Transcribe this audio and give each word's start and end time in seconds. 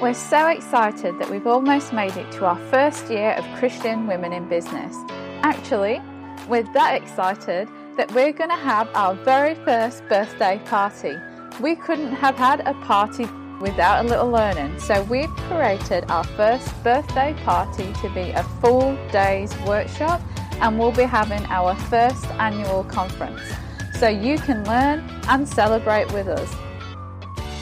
We're 0.00 0.14
so 0.14 0.46
excited 0.46 1.18
that 1.18 1.28
we've 1.28 1.46
almost 1.46 1.92
made 1.92 2.16
it 2.16 2.32
to 2.32 2.46
our 2.46 2.56
first 2.70 3.10
year 3.10 3.32
of 3.32 3.44
Christian 3.58 4.06
Women 4.06 4.32
in 4.32 4.48
Business. 4.48 4.96
Actually, 5.42 6.00
we're 6.48 6.62
that 6.72 6.94
excited 6.94 7.68
that 7.98 8.10
we're 8.12 8.32
going 8.32 8.48
to 8.48 8.56
have 8.56 8.88
our 8.94 9.14
very 9.14 9.54
first 9.56 10.02
birthday 10.08 10.58
party. 10.64 11.16
We 11.60 11.74
couldn't 11.74 12.14
have 12.14 12.36
had 12.36 12.60
a 12.60 12.72
party 12.80 13.26
without 13.60 14.06
a 14.06 14.08
little 14.08 14.30
learning, 14.30 14.80
so 14.80 15.02
we've 15.02 15.28
created 15.50 16.10
our 16.10 16.24
first 16.24 16.82
birthday 16.82 17.34
party 17.44 17.92
to 18.00 18.08
be 18.14 18.30
a 18.30 18.42
full 18.62 18.96
day's 19.12 19.54
workshop 19.66 20.22
and 20.62 20.78
we'll 20.78 20.92
be 20.92 21.02
having 21.02 21.44
our 21.50 21.74
first 21.74 22.24
annual 22.38 22.84
conference 22.84 23.42
so 23.98 24.08
you 24.08 24.38
can 24.38 24.64
learn 24.64 25.00
and 25.28 25.46
celebrate 25.46 26.10
with 26.14 26.26
us. 26.26 26.50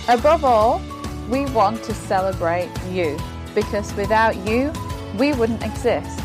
Above 0.09 0.45
all, 0.45 0.81
we 1.29 1.47
want 1.47 1.83
to 1.85 1.95
celebrate 1.95 2.71
you 2.91 3.19
because 3.55 3.95
without 3.95 4.37
you, 4.47 4.73
we 5.19 5.33
wouldn't 5.33 5.65
exist. 5.65 6.21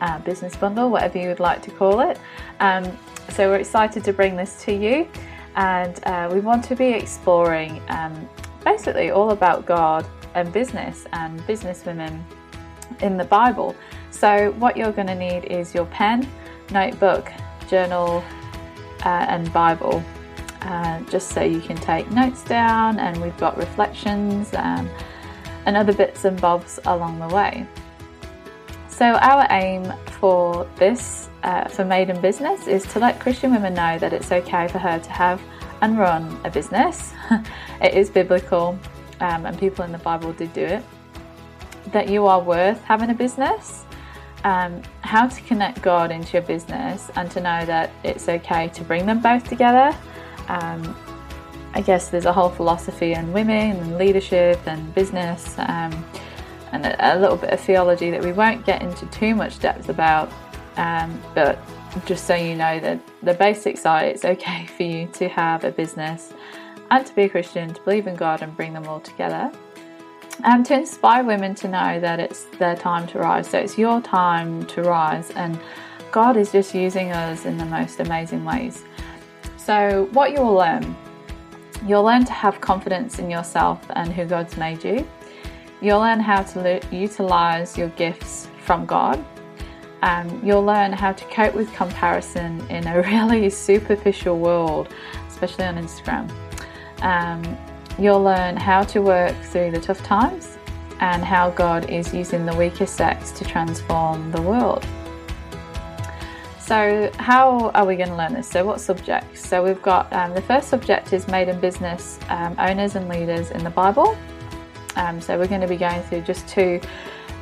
uh, 0.02 0.20
business 0.20 0.56
bundle, 0.56 0.92
whatever 0.92 1.18
you 1.18 1.30
would 1.30 1.40
like 1.40 1.64
to 1.64 1.72
call 1.72 2.02
it. 2.02 2.20
Um, 2.60 2.96
so, 3.30 3.50
we're 3.50 3.58
excited 3.58 4.04
to 4.04 4.14
bring 4.14 4.36
this 4.36 4.64
to 4.66 4.72
you 4.72 5.10
and 5.58 6.00
uh, 6.06 6.30
we 6.32 6.40
want 6.40 6.64
to 6.66 6.76
be 6.76 6.90
exploring 6.90 7.82
um, 7.90 8.30
basically 8.64 9.10
all 9.10 9.32
about 9.32 9.66
God 9.66 10.06
and 10.36 10.54
business 10.54 11.06
and 11.14 11.40
businesswomen 11.42 12.22
in 13.02 13.18
the 13.18 13.26
Bible. 13.26 13.76
So, 14.12 14.52
what 14.60 14.78
you're 14.78 14.92
going 14.92 15.08
to 15.08 15.16
need 15.16 15.46
is 15.46 15.74
your 15.74 15.86
pen, 15.88 16.30
notebook, 16.72 17.32
journal, 17.68 18.24
uh, 19.04 19.26
and 19.30 19.52
Bible, 19.52 20.04
uh, 20.62 21.02
just 21.02 21.30
so 21.30 21.42
you 21.42 21.60
can 21.60 21.76
take 21.78 22.10
notes 22.12 22.44
down. 22.44 23.00
And 23.00 23.20
we've 23.22 23.38
got 23.38 23.58
reflections 23.58 24.54
um, 24.54 24.88
and 25.66 25.76
other 25.76 25.94
bits 25.94 26.24
and 26.24 26.40
bobs 26.40 26.80
along 26.86 27.20
the 27.20 27.34
way. 27.34 27.66
So, 28.98 29.06
our 29.06 29.46
aim 29.52 29.94
for 30.20 30.68
this 30.78 31.30
uh, 31.44 31.66
for 31.68 31.86
Maiden 31.86 32.20
Business 32.20 32.66
is 32.66 32.84
to 32.94 33.00
let 33.00 33.20
Christian 33.20 33.52
women 33.52 33.76
know 33.76 34.00
that 34.00 34.12
it's 34.12 34.32
okay 34.32 34.68
for 34.70 34.80
her 34.80 34.98
to 34.98 35.10
have 35.12 35.40
and 35.82 36.00
run 36.00 36.42
a 36.44 36.50
business. 36.50 37.14
it 37.80 37.94
is 37.94 38.10
biblical, 38.10 38.70
um, 39.20 39.46
and 39.46 39.60
people 39.60 39.86
in 39.86 39.92
the 39.92 40.00
Bible 40.00 40.34
did 40.34 40.52
do 40.52 40.64
it. 40.64 40.84
That 41.92 42.10
you 42.10 42.26
are 42.26 42.42
worth 42.42 42.84
having 42.86 43.12
a 43.12 43.14
business, 43.14 43.86
um, 44.44 44.82
how 45.02 45.28
to 45.28 45.42
connect 45.44 45.84
God 45.84 46.10
into 46.10 46.34
your 46.34 46.42
business, 46.42 47.12
and 47.16 47.30
to 47.30 47.40
know 47.40 47.66
that 47.68 47.92
it's 48.04 48.28
okay 48.28 48.70
to 48.70 48.84
bring 48.84 49.06
them 49.06 49.22
both 49.22 49.48
together. 49.48 49.96
Um, 50.48 50.98
I 51.76 51.82
guess 51.82 52.10
there's 52.10 52.26
a 52.26 52.34
whole 52.34 52.50
philosophy 52.50 53.14
in 53.14 53.32
women 53.32 53.78
and 53.78 54.00
leadership 54.00 54.60
and 54.66 54.92
business 54.96 55.54
um, 55.60 56.04
and 56.72 56.86
a, 56.86 57.20
little 57.20 57.38
bit 57.38 57.52
of 57.52 57.60
theology 57.60 58.12
that 58.12 58.24
we 58.24 58.32
won't 58.32 58.66
get 58.66 58.82
into 58.82 59.06
too 59.08 59.36
much 59.36 59.60
depth 59.60 59.90
about 59.90 60.32
um, 60.78 61.22
but 61.34 61.60
just 62.06 62.26
so 62.26 62.36
you 62.36 62.56
know 62.56 62.80
that 62.80 63.00
the 63.24 63.34
basics 63.34 63.86
are 63.86 64.04
it's 64.04 64.26
okay 64.26 64.66
for 64.68 64.84
you 64.84 65.08
to 65.14 65.28
have 65.28 65.64
a 65.64 65.72
business 65.72 66.34
and 66.92 67.06
to 67.06 67.14
be 67.16 67.24
a 67.24 67.30
Christian, 67.30 67.74
to 67.74 67.82
believe 67.82 68.08
in 68.08 68.16
God 68.16 68.42
and 68.42 68.56
bring 68.56 68.74
them 68.74 68.88
all 68.88 69.00
together. 69.00 69.52
And 70.44 70.66
to 70.68 70.76
inspire 70.76 71.24
women 71.24 71.56
to 71.56 71.68
know 71.68 72.00
that 72.00 72.20
it's 72.20 72.44
their 72.60 72.76
time 72.76 73.08
to 73.08 73.20
rise. 73.20 73.50
So 73.50 73.58
it's 73.58 73.78
your 73.78 74.02
time 74.02 74.66
to 74.68 74.84
rise, 74.84 75.32
and 75.32 75.60
God 76.12 76.38
is 76.38 76.52
just 76.52 76.76
using 76.76 77.12
us 77.12 77.46
in 77.46 77.58
the 77.58 77.66
most 77.66 78.00
amazing 78.00 78.46
ways. 78.46 78.84
So, 79.58 80.08
what 80.14 80.32
you 80.32 80.42
will 80.42 80.54
learn 80.54 80.96
you'll 81.86 82.04
learn 82.04 82.26
to 82.26 82.34
have 82.34 82.60
confidence 82.60 83.20
in 83.20 83.30
yourself 83.30 83.80
and 83.92 84.12
who 84.12 84.26
God's 84.26 84.58
made 84.58 84.84
you. 84.84 85.08
You'll 85.82 86.00
learn 86.00 86.20
how 86.20 86.44
to 86.44 86.82
utilize 86.92 87.78
your 87.78 87.90
gifts 87.90 88.48
from 88.66 88.86
God 88.86 89.24
um, 90.02 90.42
you'll 90.44 90.64
learn 90.64 90.92
how 90.92 91.12
to 91.12 91.26
cope 91.26 91.56
with 91.56 91.72
comparison 91.74 92.66
in 92.70 92.88
a 92.88 93.02
really 93.02 93.50
superficial 93.50 94.38
world, 94.38 94.90
especially 95.28 95.66
on 95.66 95.76
Instagram. 95.76 96.32
Um, 97.02 97.58
you'll 97.98 98.24
learn 98.24 98.58
how 98.58 98.84
to 98.84 99.02
work 99.02 99.36
through 99.44 99.72
the 99.72 99.80
tough 99.80 100.04
times 100.04 100.58
and 101.00 101.24
how 101.24 101.52
God 101.52 101.90
is 101.90 102.14
using 102.14 102.46
the 102.46 102.56
weaker 102.56 102.86
sex 102.86 103.32
to 103.32 103.46
transform 103.46 104.32
the 104.32 104.42
world. 104.42 104.86
So, 106.60 107.10
how 107.18 107.70
are 107.70 107.86
we 107.86 107.96
going 107.96 108.10
to 108.10 108.16
learn 108.16 108.34
this? 108.34 108.48
So, 108.48 108.66
what 108.66 108.82
subjects? 108.82 109.48
So, 109.48 109.64
we've 109.64 109.82
got 109.82 110.12
um, 110.12 110.34
the 110.34 110.42
first 110.42 110.68
subject 110.68 111.14
is 111.14 111.28
Maiden 111.28 111.62
Business 111.62 112.20
um, 112.28 112.56
Owners 112.60 112.96
and 112.96 113.08
Leaders 113.08 113.52
in 113.52 113.64
the 113.64 113.70
Bible. 113.70 114.18
Um, 114.98 115.22
so, 115.22 115.38
we're 115.38 115.48
going 115.48 115.62
to 115.62 115.68
be 115.68 115.78
going 115.78 116.02
through 116.04 116.22
just 116.22 116.48
two, 116.48 116.82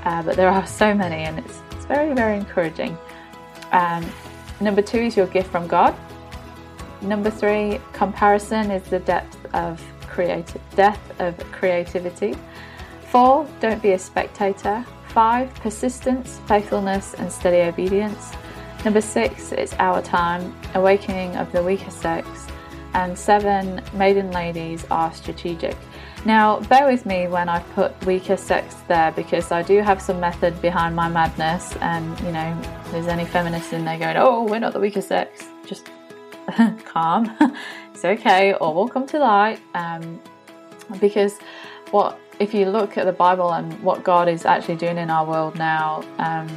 uh, 0.03 0.21
but 0.21 0.35
there 0.35 0.49
are 0.49 0.67
so 0.67 0.93
many, 0.93 1.23
and 1.23 1.39
it's 1.39 1.61
it's 1.71 1.85
very, 1.85 2.13
very 2.13 2.37
encouraging. 2.37 2.97
Um, 3.71 4.05
number 4.59 4.81
two 4.81 4.97
is 4.97 5.15
your 5.15 5.27
gift 5.27 5.51
from 5.51 5.67
God. 5.67 5.95
Number 7.01 7.29
three, 7.29 7.79
comparison 7.93 8.71
is 8.71 8.81
the 8.89 8.99
depth 8.99 9.37
of 9.53 9.81
creative 10.07 10.61
depth 10.75 11.21
of 11.21 11.37
creativity. 11.51 12.35
Four, 13.11 13.47
don't 13.59 13.81
be 13.81 13.91
a 13.91 13.99
spectator. 13.99 14.83
Five, 15.09 15.53
persistence, 15.55 16.39
faithfulness, 16.47 17.13
and 17.13 17.31
steady 17.31 17.69
obedience. 17.69 18.31
Number 18.83 19.01
six, 19.01 19.51
it's 19.51 19.73
our 19.75 20.01
time, 20.01 20.55
awakening 20.73 21.35
of 21.35 21.51
the 21.51 21.61
weaker 21.61 21.91
sex. 21.91 22.27
And 22.93 23.17
seven, 23.17 23.81
maiden 23.93 24.31
ladies 24.31 24.85
are 24.89 25.13
strategic. 25.13 25.75
Now, 26.25 26.59
bear 26.61 26.87
with 26.87 27.05
me 27.05 27.27
when 27.27 27.49
I 27.49 27.59
put 27.75 28.03
weaker 28.03 28.35
sex 28.35 28.75
there 28.87 29.11
because 29.11 29.51
I 29.51 29.61
do 29.61 29.81
have 29.81 30.01
some 30.01 30.19
method 30.19 30.59
behind 30.59 30.95
my 30.95 31.07
madness, 31.07 31.75
and 31.81 32.19
you 32.21 32.31
know, 32.31 32.59
there's 32.89 33.05
any 33.05 33.25
feminists 33.25 33.73
in 33.73 33.85
there 33.85 33.99
going, 33.99 34.17
"Oh, 34.17 34.43
we're 34.43 34.59
not 34.59 34.73
the 34.73 34.79
weaker 34.79 35.01
sex." 35.01 35.47
Just 35.67 35.91
calm. 36.85 37.31
it's 37.93 38.03
okay. 38.03 38.53
All 38.53 38.73
will 38.73 38.87
come 38.87 39.05
to 39.07 39.19
light. 39.19 39.59
Um, 39.75 40.19
because 40.99 41.37
what 41.91 42.19
if 42.39 42.55
you 42.55 42.65
look 42.65 42.97
at 42.97 43.05
the 43.05 43.13
Bible 43.13 43.53
and 43.53 43.71
what 43.83 44.03
God 44.03 44.27
is 44.27 44.45
actually 44.45 44.77
doing 44.77 44.97
in 44.97 45.11
our 45.11 45.25
world 45.25 45.55
now, 45.55 46.03
um, 46.17 46.47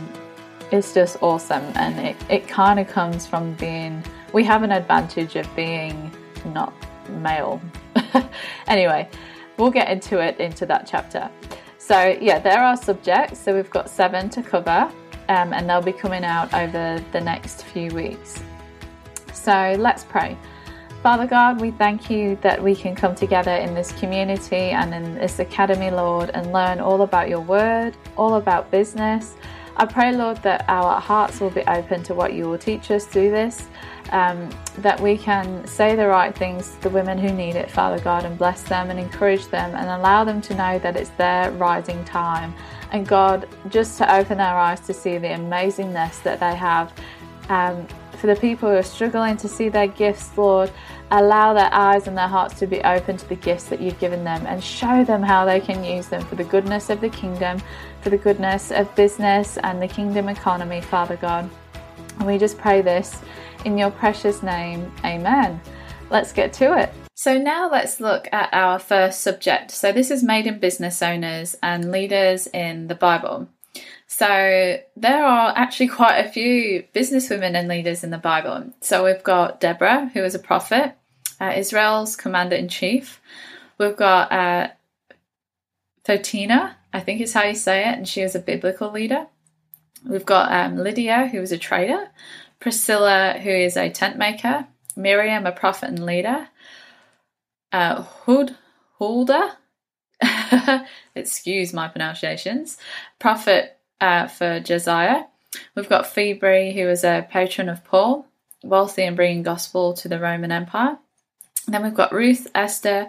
it's 0.72 0.94
just 0.94 1.22
awesome, 1.22 1.64
and 1.74 1.98
it 2.06 2.16
it 2.30 2.48
kind 2.48 2.80
of 2.80 2.88
comes 2.88 3.26
from 3.26 3.52
being. 3.56 4.02
We 4.32 4.44
have 4.44 4.62
an 4.62 4.72
advantage 4.72 5.36
of 5.36 5.46
being 5.54 6.10
not 6.54 6.72
male. 7.20 7.60
anyway, 8.66 9.08
we'll 9.58 9.70
get 9.70 9.90
into 9.90 10.20
it 10.20 10.38
into 10.40 10.64
that 10.66 10.86
chapter. 10.86 11.30
So, 11.78 12.16
yeah, 12.20 12.38
there 12.38 12.62
are 12.62 12.76
subjects. 12.76 13.38
So, 13.38 13.54
we've 13.54 13.70
got 13.70 13.90
seven 13.90 14.30
to 14.30 14.42
cover, 14.42 14.90
um, 15.28 15.52
and 15.52 15.68
they'll 15.68 15.82
be 15.82 15.92
coming 15.92 16.24
out 16.24 16.52
over 16.54 17.04
the 17.12 17.20
next 17.20 17.64
few 17.64 17.90
weeks. 17.90 18.42
So, 19.32 19.74
let's 19.78 20.04
pray. 20.04 20.36
Father 21.02 21.26
God, 21.26 21.60
we 21.60 21.70
thank 21.70 22.10
you 22.10 22.36
that 22.42 22.60
we 22.60 22.74
can 22.74 22.96
come 22.96 23.14
together 23.14 23.52
in 23.52 23.72
this 23.72 23.92
community 23.92 24.56
and 24.56 24.92
in 24.92 25.14
this 25.14 25.38
academy, 25.38 25.90
Lord, 25.90 26.30
and 26.34 26.52
learn 26.52 26.80
all 26.80 27.02
about 27.02 27.28
your 27.28 27.40
word, 27.40 27.96
all 28.16 28.34
about 28.34 28.70
business. 28.72 29.36
I 29.80 29.86
pray, 29.86 30.12
Lord, 30.12 30.38
that 30.38 30.64
our 30.66 31.00
hearts 31.00 31.40
will 31.40 31.50
be 31.50 31.62
open 31.68 32.02
to 32.04 32.14
what 32.14 32.32
you 32.32 32.48
will 32.48 32.58
teach 32.58 32.90
us 32.90 33.06
through 33.06 33.30
this, 33.30 33.68
um, 34.10 34.50
that 34.78 34.98
we 34.98 35.16
can 35.16 35.64
say 35.68 35.94
the 35.94 36.08
right 36.08 36.34
things 36.36 36.74
to 36.74 36.82
the 36.82 36.90
women 36.90 37.16
who 37.16 37.32
need 37.32 37.54
it, 37.54 37.70
Father 37.70 38.00
God, 38.02 38.24
and 38.24 38.36
bless 38.36 38.64
them 38.64 38.90
and 38.90 38.98
encourage 38.98 39.46
them 39.46 39.76
and 39.76 39.88
allow 39.88 40.24
them 40.24 40.40
to 40.40 40.54
know 40.56 40.80
that 40.80 40.96
it's 40.96 41.10
their 41.10 41.52
rising 41.52 42.04
time. 42.04 42.54
And 42.90 43.06
God, 43.06 43.48
just 43.68 43.98
to 43.98 44.12
open 44.12 44.38
their 44.38 44.56
eyes 44.56 44.80
to 44.80 44.92
see 44.92 45.16
the 45.16 45.28
amazingness 45.28 46.24
that 46.24 46.40
they 46.40 46.56
have. 46.56 46.92
Um, 47.48 47.86
for 48.18 48.26
the 48.26 48.36
people 48.36 48.68
who 48.68 48.76
are 48.76 48.82
struggling 48.82 49.36
to 49.36 49.48
see 49.48 49.68
their 49.68 49.86
gifts, 49.86 50.36
Lord, 50.36 50.70
allow 51.10 51.54
their 51.54 51.72
eyes 51.72 52.06
and 52.08 52.16
their 52.16 52.28
hearts 52.28 52.58
to 52.58 52.66
be 52.66 52.82
open 52.82 53.16
to 53.16 53.28
the 53.28 53.36
gifts 53.36 53.64
that 53.64 53.80
you've 53.80 53.98
given 54.00 54.24
them 54.24 54.44
and 54.46 54.62
show 54.62 55.04
them 55.04 55.22
how 55.22 55.44
they 55.44 55.60
can 55.60 55.84
use 55.84 56.08
them 56.08 56.24
for 56.26 56.34
the 56.34 56.44
goodness 56.44 56.90
of 56.90 57.00
the 57.00 57.08
kingdom, 57.08 57.62
for 58.02 58.10
the 58.10 58.18
goodness 58.18 58.70
of 58.70 58.92
business 58.94 59.56
and 59.58 59.80
the 59.80 59.88
kingdom 59.88 60.28
economy, 60.28 60.80
Father 60.80 61.16
God. 61.16 61.48
And 62.18 62.26
we 62.26 62.38
just 62.38 62.58
pray 62.58 62.82
this 62.82 63.20
in 63.64 63.78
your 63.78 63.90
precious 63.90 64.42
name. 64.42 64.92
Amen. 65.04 65.60
Let's 66.10 66.32
get 66.32 66.52
to 66.54 66.76
it. 66.78 66.92
So, 67.14 67.36
now 67.36 67.68
let's 67.68 68.00
look 68.00 68.28
at 68.32 68.48
our 68.52 68.78
first 68.78 69.20
subject. 69.20 69.72
So, 69.72 69.90
this 69.90 70.10
is 70.10 70.22
made 70.22 70.46
in 70.46 70.60
business 70.60 71.02
owners 71.02 71.56
and 71.62 71.90
leaders 71.90 72.46
in 72.46 72.86
the 72.86 72.94
Bible. 72.94 73.48
So 74.08 74.80
there 74.96 75.24
are 75.24 75.52
actually 75.54 75.88
quite 75.88 76.18
a 76.24 76.30
few 76.30 76.82
businesswomen 76.94 77.54
and 77.54 77.68
leaders 77.68 78.02
in 78.02 78.10
the 78.10 78.18
Bible. 78.18 78.72
So 78.80 79.04
we've 79.04 79.22
got 79.22 79.60
Deborah, 79.60 80.10
who 80.14 80.24
is 80.24 80.34
a 80.34 80.38
prophet, 80.38 80.94
uh, 81.40 81.52
Israel's 81.54 82.16
commander 82.16 82.56
in 82.56 82.68
chief. 82.68 83.20
We've 83.76 83.96
got 83.96 84.32
uh, 84.32 84.68
I 86.08 87.00
think 87.00 87.20
is 87.20 87.34
how 87.34 87.44
you 87.44 87.54
say 87.54 87.80
it, 87.80 87.98
and 87.98 88.08
she 88.08 88.22
was 88.22 88.34
a 88.34 88.40
biblical 88.40 88.90
leader. 88.90 89.26
We've 90.06 90.24
got 90.24 90.50
um, 90.52 90.78
Lydia, 90.78 91.26
who 91.26 91.40
is 91.42 91.52
a 91.52 91.58
trader, 91.58 92.08
Priscilla, 92.60 93.38
who 93.38 93.50
is 93.50 93.76
a 93.76 93.90
tent 93.90 94.16
maker, 94.16 94.66
Miriam, 94.96 95.44
a 95.44 95.52
prophet 95.52 95.90
and 95.90 96.06
leader, 96.06 96.48
uh, 97.72 98.02
Hud, 98.02 98.56
Huldah, 98.98 99.58
excuse 101.14 101.74
my 101.74 101.88
pronunciations, 101.88 102.78
prophet 103.18 103.77
uh, 104.00 104.28
for 104.28 104.60
Josiah. 104.60 105.24
We've 105.74 105.88
got 105.88 106.06
Phoebe, 106.06 106.72
who 106.72 106.86
was 106.86 107.04
a 107.04 107.26
patron 107.30 107.68
of 107.68 107.84
Paul, 107.84 108.26
wealthy 108.62 109.02
and 109.02 109.16
bringing 109.16 109.42
gospel 109.42 109.94
to 109.94 110.08
the 110.08 110.20
Roman 110.20 110.52
Empire. 110.52 110.98
And 111.66 111.74
then 111.74 111.82
we've 111.82 111.94
got 111.94 112.12
Ruth, 112.12 112.46
Esther, 112.54 113.08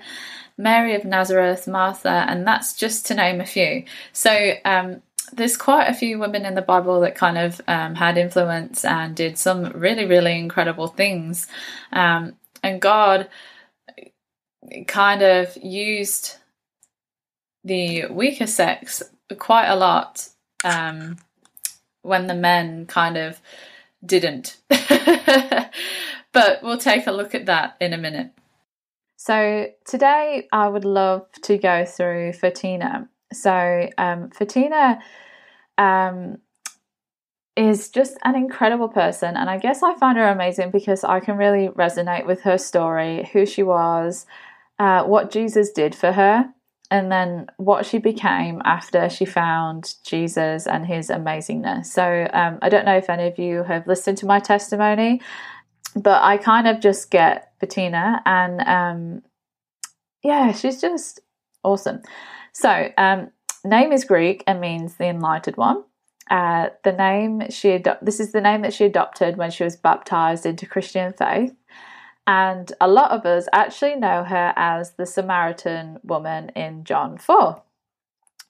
Mary 0.57 0.95
of 0.95 1.05
Nazareth, 1.05 1.67
Martha, 1.67 2.25
and 2.27 2.45
that's 2.45 2.73
just 2.73 3.05
to 3.07 3.13
name 3.13 3.39
a 3.39 3.45
few. 3.45 3.85
So 4.11 4.53
um, 4.65 5.01
there's 5.31 5.57
quite 5.57 5.85
a 5.85 5.93
few 5.93 6.19
women 6.19 6.45
in 6.45 6.55
the 6.55 6.61
Bible 6.61 6.99
that 7.01 7.15
kind 7.15 7.37
of 7.37 7.61
um, 7.67 7.95
had 7.95 8.17
influence 8.17 8.83
and 8.83 9.15
did 9.15 9.37
some 9.37 9.71
really, 9.71 10.05
really 10.05 10.37
incredible 10.37 10.87
things. 10.87 11.47
Um, 11.91 12.35
and 12.61 12.81
God 12.81 13.29
kind 14.87 15.21
of 15.21 15.55
used 15.57 16.35
the 17.63 18.05
weaker 18.07 18.47
sex 18.47 19.03
quite 19.37 19.67
a 19.67 19.75
lot 19.75 20.27
um, 20.63 21.17
when 22.01 22.27
the 22.27 22.35
men 22.35 22.85
kind 22.85 23.17
of 23.17 23.41
didn't. 24.05 24.57
but 26.31 26.63
we'll 26.63 26.77
take 26.77 27.07
a 27.07 27.11
look 27.11 27.35
at 27.35 27.45
that 27.47 27.75
in 27.79 27.93
a 27.93 27.97
minute. 27.97 28.31
So, 29.17 29.67
today 29.85 30.47
I 30.51 30.69
would 30.69 30.85
love 30.85 31.27
to 31.43 31.57
go 31.57 31.85
through 31.85 32.31
Photina. 32.31 33.09
So, 33.33 33.89
um, 33.97 34.29
Photina 34.29 34.99
um, 35.77 36.37
is 37.57 37.89
just 37.89 38.17
an 38.23 38.35
incredible 38.35 38.87
person, 38.87 39.35
and 39.35 39.49
I 39.49 39.57
guess 39.57 39.83
I 39.83 39.95
find 39.95 40.17
her 40.17 40.29
amazing 40.29 40.71
because 40.71 41.03
I 41.03 41.19
can 41.19 41.35
really 41.35 41.67
resonate 41.67 42.25
with 42.25 42.41
her 42.43 42.57
story, 42.57 43.29
who 43.33 43.45
she 43.45 43.61
was, 43.61 44.25
uh, 44.79 45.03
what 45.03 45.31
Jesus 45.31 45.71
did 45.71 45.93
for 45.93 46.13
her, 46.13 46.53
and 46.91 47.11
then 47.11 47.47
what 47.57 47.85
she 47.85 47.99
became 47.99 48.61
after 48.65 49.09
she 49.09 49.25
found 49.25 49.93
Jesus 50.03 50.65
and 50.65 50.85
his 50.85 51.09
amazingness. 51.09 51.85
So 51.85 52.27
um, 52.33 52.57
I 52.61 52.69
don't 52.69 52.85
know 52.85 52.97
if 52.97 53.09
any 53.09 53.27
of 53.27 53.37
you 53.37 53.63
have 53.63 53.85
listened 53.85 54.17
to 54.19 54.25
my 54.25 54.39
testimony, 54.39 55.21
but 55.95 56.21
I 56.23 56.37
kind 56.37 56.67
of 56.67 56.79
just 56.79 57.11
get 57.11 57.53
Photina, 57.61 58.21
and 58.25 58.61
um, 58.61 59.21
yeah, 60.23 60.51
she's 60.51 60.81
just 60.81 61.19
awesome. 61.63 62.01
So 62.53 62.89
um, 62.97 63.31
name 63.63 63.91
is 63.91 64.05
Greek 64.05 64.43
and 64.47 64.59
means 64.59 64.95
the 64.95 65.05
enlightened 65.05 65.57
one. 65.57 65.83
Uh, 66.29 66.69
the 66.83 66.91
name 66.91 67.49
she 67.49 67.71
ado- 67.71 67.97
this 68.01 68.19
is 68.19 68.31
the 68.31 68.41
name 68.41 68.61
that 68.61 68.73
she 68.73 68.85
adopted 68.85 69.37
when 69.37 69.49
she 69.49 69.63
was 69.63 69.75
baptized 69.75 70.45
into 70.45 70.65
Christian 70.65 71.13
faith. 71.13 71.53
And 72.29 72.71
a 72.79 72.87
lot 72.87 73.09
of 73.09 73.25
us 73.25 73.47
actually 73.51 73.95
know 73.95 74.23
her 74.23 74.53
as 74.55 74.91
the 74.91 75.07
Samaritan 75.07 75.99
woman 76.03 76.49
in 76.49 76.83
John 76.83 77.17
4. 77.17 77.59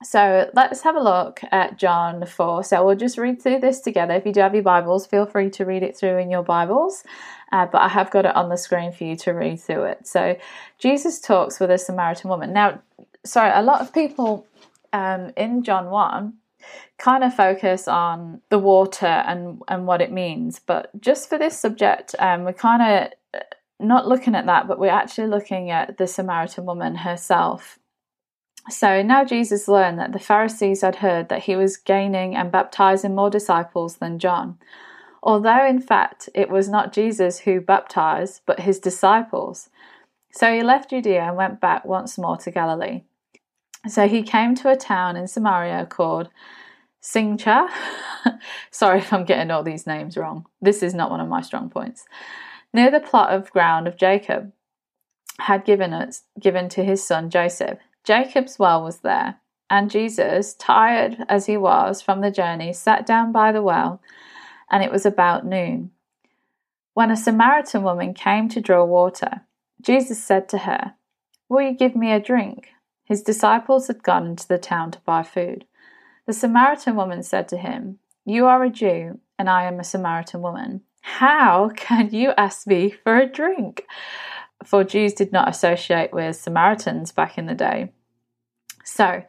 So 0.03 0.49
let's 0.53 0.81
have 0.81 0.97
a 0.97 1.01
look 1.01 1.39
at 1.49 1.79
John 1.79 2.25
4. 2.25 2.65
So 2.65 2.85
we'll 2.85 2.97
just 2.97 3.17
read 3.17 3.41
through 3.41 3.59
this 3.59 3.79
together. 3.79 4.15
If 4.15 4.25
you 4.25 4.33
do 4.33 4.41
have 4.41 4.53
your 4.53 4.63
Bibles, 4.63 5.07
feel 5.07 5.25
free 5.25 5.49
to 5.51 5.63
read 5.63 5.81
it 5.81 5.95
through 5.95 6.17
in 6.17 6.29
your 6.29 6.43
Bibles. 6.43 7.05
Uh, 7.53 7.67
but 7.67 7.81
I 7.81 7.87
have 7.87 8.11
got 8.11 8.25
it 8.25 8.35
on 8.35 8.49
the 8.49 8.57
screen 8.57 8.91
for 8.91 9.05
you 9.05 9.15
to 9.15 9.31
read 9.31 9.61
through 9.61 9.85
it. 9.85 10.05
So 10.05 10.37
Jesus 10.77 11.21
talks 11.21 11.61
with 11.61 11.71
a 11.71 11.77
Samaritan 11.77 12.29
woman. 12.29 12.51
Now, 12.51 12.81
sorry, 13.23 13.51
a 13.53 13.63
lot 13.63 13.79
of 13.79 13.93
people 13.93 14.45
um, 14.91 15.31
in 15.37 15.63
John 15.63 15.89
1 15.89 16.33
kind 16.97 17.23
of 17.23 17.33
focus 17.33 17.87
on 17.87 18.41
the 18.49 18.59
water 18.59 19.05
and, 19.05 19.61
and 19.69 19.87
what 19.87 20.01
it 20.01 20.11
means. 20.11 20.59
But 20.59 20.91
just 20.99 21.29
for 21.29 21.37
this 21.37 21.57
subject, 21.57 22.13
um, 22.19 22.43
we 22.43 22.51
kind 22.51 22.81
of 22.81 23.13
not 23.79 24.07
looking 24.07 24.35
at 24.35 24.45
that, 24.45 24.67
but 24.67 24.79
we're 24.79 24.89
actually 24.89 25.27
looking 25.27 25.69
at 25.69 25.97
the 25.97 26.07
Samaritan 26.07 26.65
woman 26.65 26.95
herself. 26.95 27.79
So 28.69 29.01
now 29.01 29.23
Jesus 29.23 29.67
learned 29.67 29.99
that 29.99 30.11
the 30.11 30.19
Pharisees 30.19 30.81
had 30.81 30.97
heard 30.97 31.29
that 31.29 31.43
he 31.43 31.55
was 31.55 31.77
gaining 31.77 32.35
and 32.35 32.51
baptizing 32.51 33.15
more 33.15 33.29
disciples 33.29 33.97
than 33.97 34.19
John, 34.19 34.59
although 35.23 35.65
in 35.65 35.81
fact 35.81 36.29
it 36.35 36.49
was 36.49 36.67
not 36.67 36.93
Jesus 36.93 37.39
who 37.39 37.61
baptized, 37.61 38.41
but 38.45 38.59
his 38.59 38.79
disciples. 38.79 39.69
So 40.33 40.53
he 40.53 40.61
left 40.61 40.91
Judea 40.91 41.23
and 41.23 41.37
went 41.37 41.61
back 41.61 41.85
once 41.85 42.17
more 42.17 42.37
to 42.37 42.51
Galilee. 42.51 43.03
So 43.87 44.07
he 44.07 44.21
came 44.21 44.55
to 44.55 44.69
a 44.69 44.75
town 44.75 45.15
in 45.15 45.27
Samaria 45.27 45.87
called 45.87 46.29
Sychar. 46.99 47.69
Sorry 48.71 48.99
if 48.99 49.13
I'm 49.13 49.23
getting 49.23 49.49
all 49.49 49.63
these 49.63 49.87
names 49.87 50.17
wrong. 50.17 50.45
This 50.61 50.83
is 50.83 50.93
not 50.93 51.09
one 51.09 51.21
of 51.21 51.29
my 51.29 51.41
strong 51.41 51.69
points 51.69 52.05
near 52.73 52.91
the 52.91 52.99
plot 52.99 53.33
of 53.33 53.51
ground 53.51 53.87
of 53.87 53.97
Jacob 53.97 54.51
had 55.39 55.65
given 55.65 55.93
us 55.93 56.23
given 56.39 56.69
to 56.69 56.83
his 56.83 57.05
son 57.05 57.29
Joseph. 57.29 57.79
Jacob's 58.03 58.59
well 58.59 58.83
was 58.83 58.99
there, 58.99 59.39
and 59.69 59.91
Jesus, 59.91 60.53
tired 60.53 61.17
as 61.27 61.45
he 61.45 61.57
was 61.57 62.01
from 62.01 62.21
the 62.21 62.31
journey, 62.31 62.73
sat 62.73 63.05
down 63.05 63.31
by 63.31 63.51
the 63.51 63.61
well, 63.61 64.01
and 64.69 64.83
it 64.83 64.91
was 64.91 65.05
about 65.05 65.45
noon. 65.45 65.91
When 66.93 67.11
a 67.11 67.17
Samaritan 67.17 67.83
woman 67.83 68.13
came 68.13 68.49
to 68.49 68.61
draw 68.61 68.83
water, 68.83 69.41
Jesus 69.81 70.21
said 70.23 70.49
to 70.49 70.59
her, 70.59 70.95
Will 71.47 71.61
you 71.61 71.73
give 71.73 71.95
me 71.95 72.11
a 72.11 72.19
drink? 72.19 72.69
His 73.05 73.23
disciples 73.23 73.87
had 73.87 74.03
gone 74.03 74.27
into 74.27 74.47
the 74.47 74.57
town 74.57 74.91
to 74.91 74.99
buy 75.05 75.23
food. 75.23 75.65
The 76.27 76.33
Samaritan 76.33 76.95
woman 76.95 77.23
said 77.23 77.47
to 77.49 77.57
him, 77.57 77.99
You 78.25 78.45
are 78.45 78.63
a 78.63 78.69
Jew, 78.69 79.19
and 79.37 79.49
I 79.49 79.63
am 79.63 79.79
a 79.79 79.83
Samaritan 79.83 80.41
woman. 80.41 80.81
How 81.01 81.69
can 81.75 82.09
you 82.11 82.33
ask 82.37 82.67
me 82.67 82.91
for 83.03 83.17
a 83.17 83.25
drink? 83.25 83.85
For 84.63 84.83
Jews 84.83 85.13
did 85.13 85.31
not 85.31 85.49
associate 85.49 86.13
with 86.13 86.35
Samaritans 86.35 87.11
back 87.11 87.37
in 87.37 87.45
the 87.45 87.55
day. 87.55 87.91
So 88.83 89.23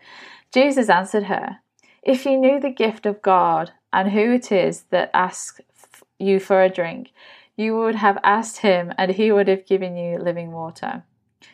Jesus 0.52 0.88
answered 0.88 1.24
her, 1.24 1.58
If 2.02 2.24
you 2.24 2.36
knew 2.36 2.60
the 2.60 2.70
gift 2.70 3.06
of 3.06 3.22
God 3.22 3.72
and 3.92 4.10
who 4.10 4.32
it 4.32 4.50
is 4.50 4.84
that 4.90 5.10
asks 5.14 5.60
you 6.18 6.40
for 6.40 6.62
a 6.62 6.68
drink, 6.68 7.12
you 7.56 7.76
would 7.76 7.96
have 7.96 8.18
asked 8.24 8.58
him, 8.58 8.92
and 8.96 9.10
he 9.10 9.30
would 9.30 9.46
have 9.46 9.66
given 9.66 9.96
you 9.96 10.18
living 10.18 10.50
water. 10.50 11.04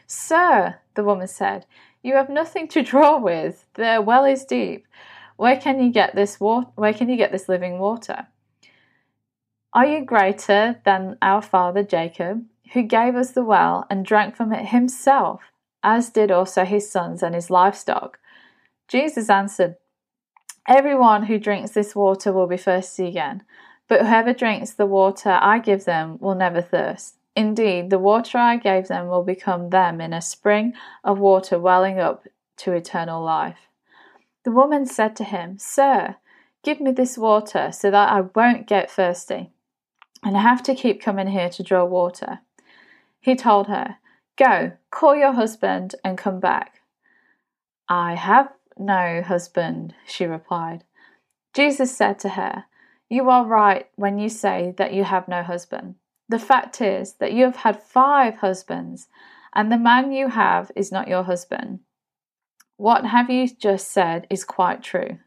Sir, 0.07 0.77
the 0.95 1.03
woman 1.03 1.27
said, 1.27 1.67
you 2.07 2.15
have 2.15 2.31
nothing 2.31 2.69
to 2.69 2.83
draw 2.91 3.19
with. 3.19 3.67
The 3.75 4.03
well 4.05 4.25
is 4.25 4.45
deep. 4.45 4.87
Where 5.37 5.57
can 5.57 5.83
you 5.83 5.91
get 5.91 6.15
this 6.15 6.39
water? 6.39 6.69
Where 6.77 6.95
can 6.95 7.09
you 7.09 7.17
get 7.17 7.33
this 7.33 7.49
living 7.49 7.79
water? 7.81 8.29
Are 9.77 9.85
you 9.85 10.07
greater 10.07 10.81
than 10.87 11.19
our 11.21 11.43
father 11.43 11.83
Jacob, 11.83 12.47
who 12.73 12.83
gave 12.83 13.15
us 13.15 13.33
the 13.33 13.45
well 13.45 13.85
and 13.91 14.07
drank 14.07 14.35
from 14.35 14.51
it 14.55 14.69
himself, 14.69 15.43
as 15.83 16.09
did 16.09 16.31
also 16.31 16.65
his 16.65 16.91
sons 16.91 17.23
and 17.23 17.35
his 17.35 17.51
livestock? 17.51 18.19
Jesus 18.89 19.29
answered, 19.29 19.77
Everyone 20.67 21.25
who 21.25 21.39
drinks 21.39 21.73
this 21.73 21.95
water 21.95 22.33
will 22.33 22.47
be 22.47 22.57
thirsty 22.57 23.07
again, 23.07 23.43
but 23.87 24.01
whoever 24.01 24.33
drinks 24.33 24.71
the 24.71 24.87
water 24.87 25.39
I 25.43 25.59
give 25.59 25.85
them 25.85 26.17
will 26.23 26.35
never 26.35 26.63
thirst. 26.63 27.19
Indeed, 27.37 27.91
the 27.91 27.99
water 27.99 28.39
I 28.39 28.57
gave 28.57 28.89
them 28.89 29.09
will 29.09 29.25
become 29.25 29.69
them 29.69 30.01
in 30.01 30.15
a 30.15 30.23
spring 30.23 30.73
of 31.05 31.19
water 31.19 31.59
welling 31.59 31.99
up 31.99 32.27
to 32.61 32.73
eternal 32.73 33.23
life. 33.23 33.69
The 34.43 34.53
woman 34.53 34.87
said 34.87 35.15
to 35.17 35.25
him, 35.25 35.59
Sir, 35.59 36.17
give 36.65 36.81
me 36.81 36.93
this 36.93 37.19
water 37.19 37.73
so 37.73 37.91
that 37.91 38.11
I 38.11 38.23
won't 38.23 38.67
get 38.67 38.91
thirsty 38.91 39.53
and 40.27 40.37
have 40.37 40.61
to 40.61 40.75
keep 40.75 41.01
coming 41.01 41.29
here 41.29 41.49
to 41.49 41.63
draw 41.63 41.85
water. 41.85 42.41
He 43.21 43.37
told 43.37 43.69
her, 43.69 43.99
Go, 44.37 44.73
call 44.91 45.15
your 45.15 45.33
husband 45.33 45.95
and 46.03 46.19
come 46.19 46.41
back. 46.41 46.81
I 47.89 48.17
have 48.17 48.49
no 48.77 49.23
husband, 49.25 49.95
she 50.05 50.25
replied. 50.25 50.83
Jesus 51.55 51.97
said 51.97 52.19
to 52.19 52.31
her, 52.31 52.65
You 53.09 53.31
are 53.31 53.47
right 53.47 53.89
when 53.95 54.19
you 54.19 54.29
say 54.29 54.75
that 54.79 54.93
you 54.93 55.05
have 55.05 55.29
no 55.29 55.45
husband. 55.45 55.95
The 56.29 56.41
fact 56.41 56.81
is 56.81 57.15
that 57.21 57.33
you 57.33 57.45
have 57.45 57.57
had 57.57 57.81
five 57.81 58.39
husbands, 58.39 59.07
and 59.55 59.71
the 59.71 59.79
man 59.79 60.11
you 60.11 60.31
have 60.31 60.73
is 60.75 60.91
not 60.91 61.07
your 61.07 61.23
husband. 61.23 61.79
What 62.79 63.07
have 63.07 63.31
you 63.31 63.47
just 63.47 63.93
said 63.93 64.27
is 64.29 64.43
quite 64.43 64.83
true. 64.83 65.19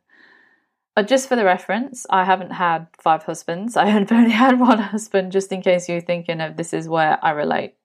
But 0.96 1.08
just 1.08 1.30
for 1.30 1.36
the 1.36 1.46
reference, 1.46 2.06
I 2.10 2.26
haven't 2.26 2.52
had 2.52 2.88
five 3.00 3.24
husbands. 3.24 3.78
I 3.78 3.86
have 3.90 4.12
only 4.12 4.32
had 4.32 4.60
one 4.60 4.80
husband, 4.80 5.32
just 5.32 5.52
in 5.52 5.62
case 5.62 5.88
you're 5.88 6.02
thinking 6.02 6.42
of 6.42 6.58
this 6.58 6.74
is 6.74 6.90
where 6.90 7.24
I 7.24 7.32
relate. 7.32 7.76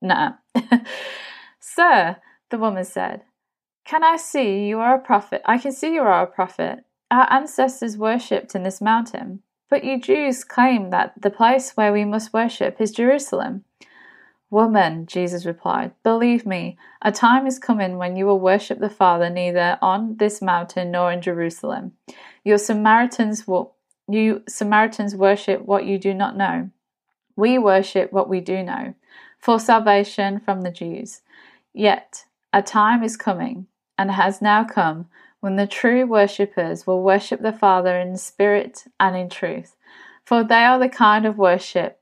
Nah. 0.00 0.34
Sir, 1.60 2.16
the 2.50 2.58
woman 2.58 2.84
said, 2.84 3.22
Can 3.84 4.04
I 4.04 4.16
see 4.16 4.66
you 4.66 4.78
are 4.80 4.96
a 4.96 5.00
prophet? 5.00 5.42
I 5.44 5.58
can 5.58 5.72
see 5.72 5.94
you 5.94 6.02
are 6.02 6.22
a 6.22 6.26
prophet. 6.26 6.84
Our 7.10 7.30
ancestors 7.32 7.98
worshipped 7.98 8.54
in 8.54 8.62
this 8.62 8.80
mountain. 8.80 9.42
But 9.70 9.84
you 9.84 10.00
Jews 10.00 10.44
claim 10.44 10.90
that 10.90 11.14
the 11.20 11.30
place 11.30 11.72
where 11.72 11.92
we 11.92 12.04
must 12.04 12.32
worship 12.32 12.80
is 12.80 12.92
Jerusalem. 12.92 13.64
Woman, 14.54 15.06
Jesus 15.06 15.44
replied, 15.44 15.90
believe 16.04 16.46
me, 16.46 16.78
a 17.02 17.10
time 17.10 17.44
is 17.48 17.58
coming 17.58 17.98
when 17.98 18.14
you 18.14 18.24
will 18.24 18.38
worship 18.38 18.78
the 18.78 18.88
Father 18.88 19.28
neither 19.28 19.76
on 19.82 20.16
this 20.18 20.40
mountain 20.40 20.92
nor 20.92 21.10
in 21.10 21.20
Jerusalem. 21.20 21.94
Your 22.44 22.58
Samaritans 22.58 23.48
will 23.48 23.74
you 24.08 24.44
Samaritans 24.48 25.16
worship 25.16 25.62
what 25.62 25.86
you 25.86 25.98
do 25.98 26.14
not 26.14 26.36
know. 26.36 26.70
We 27.34 27.58
worship 27.58 28.12
what 28.12 28.28
we 28.28 28.40
do 28.40 28.62
know, 28.62 28.94
for 29.40 29.58
salvation 29.58 30.38
from 30.38 30.60
the 30.60 30.70
Jews. 30.70 31.22
Yet 31.72 32.24
a 32.52 32.62
time 32.62 33.02
is 33.02 33.16
coming, 33.16 33.66
and 33.98 34.12
has 34.12 34.40
now 34.40 34.62
come, 34.62 35.08
when 35.40 35.56
the 35.56 35.66
true 35.66 36.06
worshippers 36.06 36.86
will 36.86 37.02
worship 37.02 37.42
the 37.42 37.52
Father 37.52 37.98
in 37.98 38.16
spirit 38.16 38.84
and 39.00 39.16
in 39.16 39.28
truth, 39.28 39.74
for 40.24 40.44
they 40.44 40.62
are 40.62 40.78
the 40.78 40.88
kind 40.88 41.26
of 41.26 41.38
worship 41.38 41.98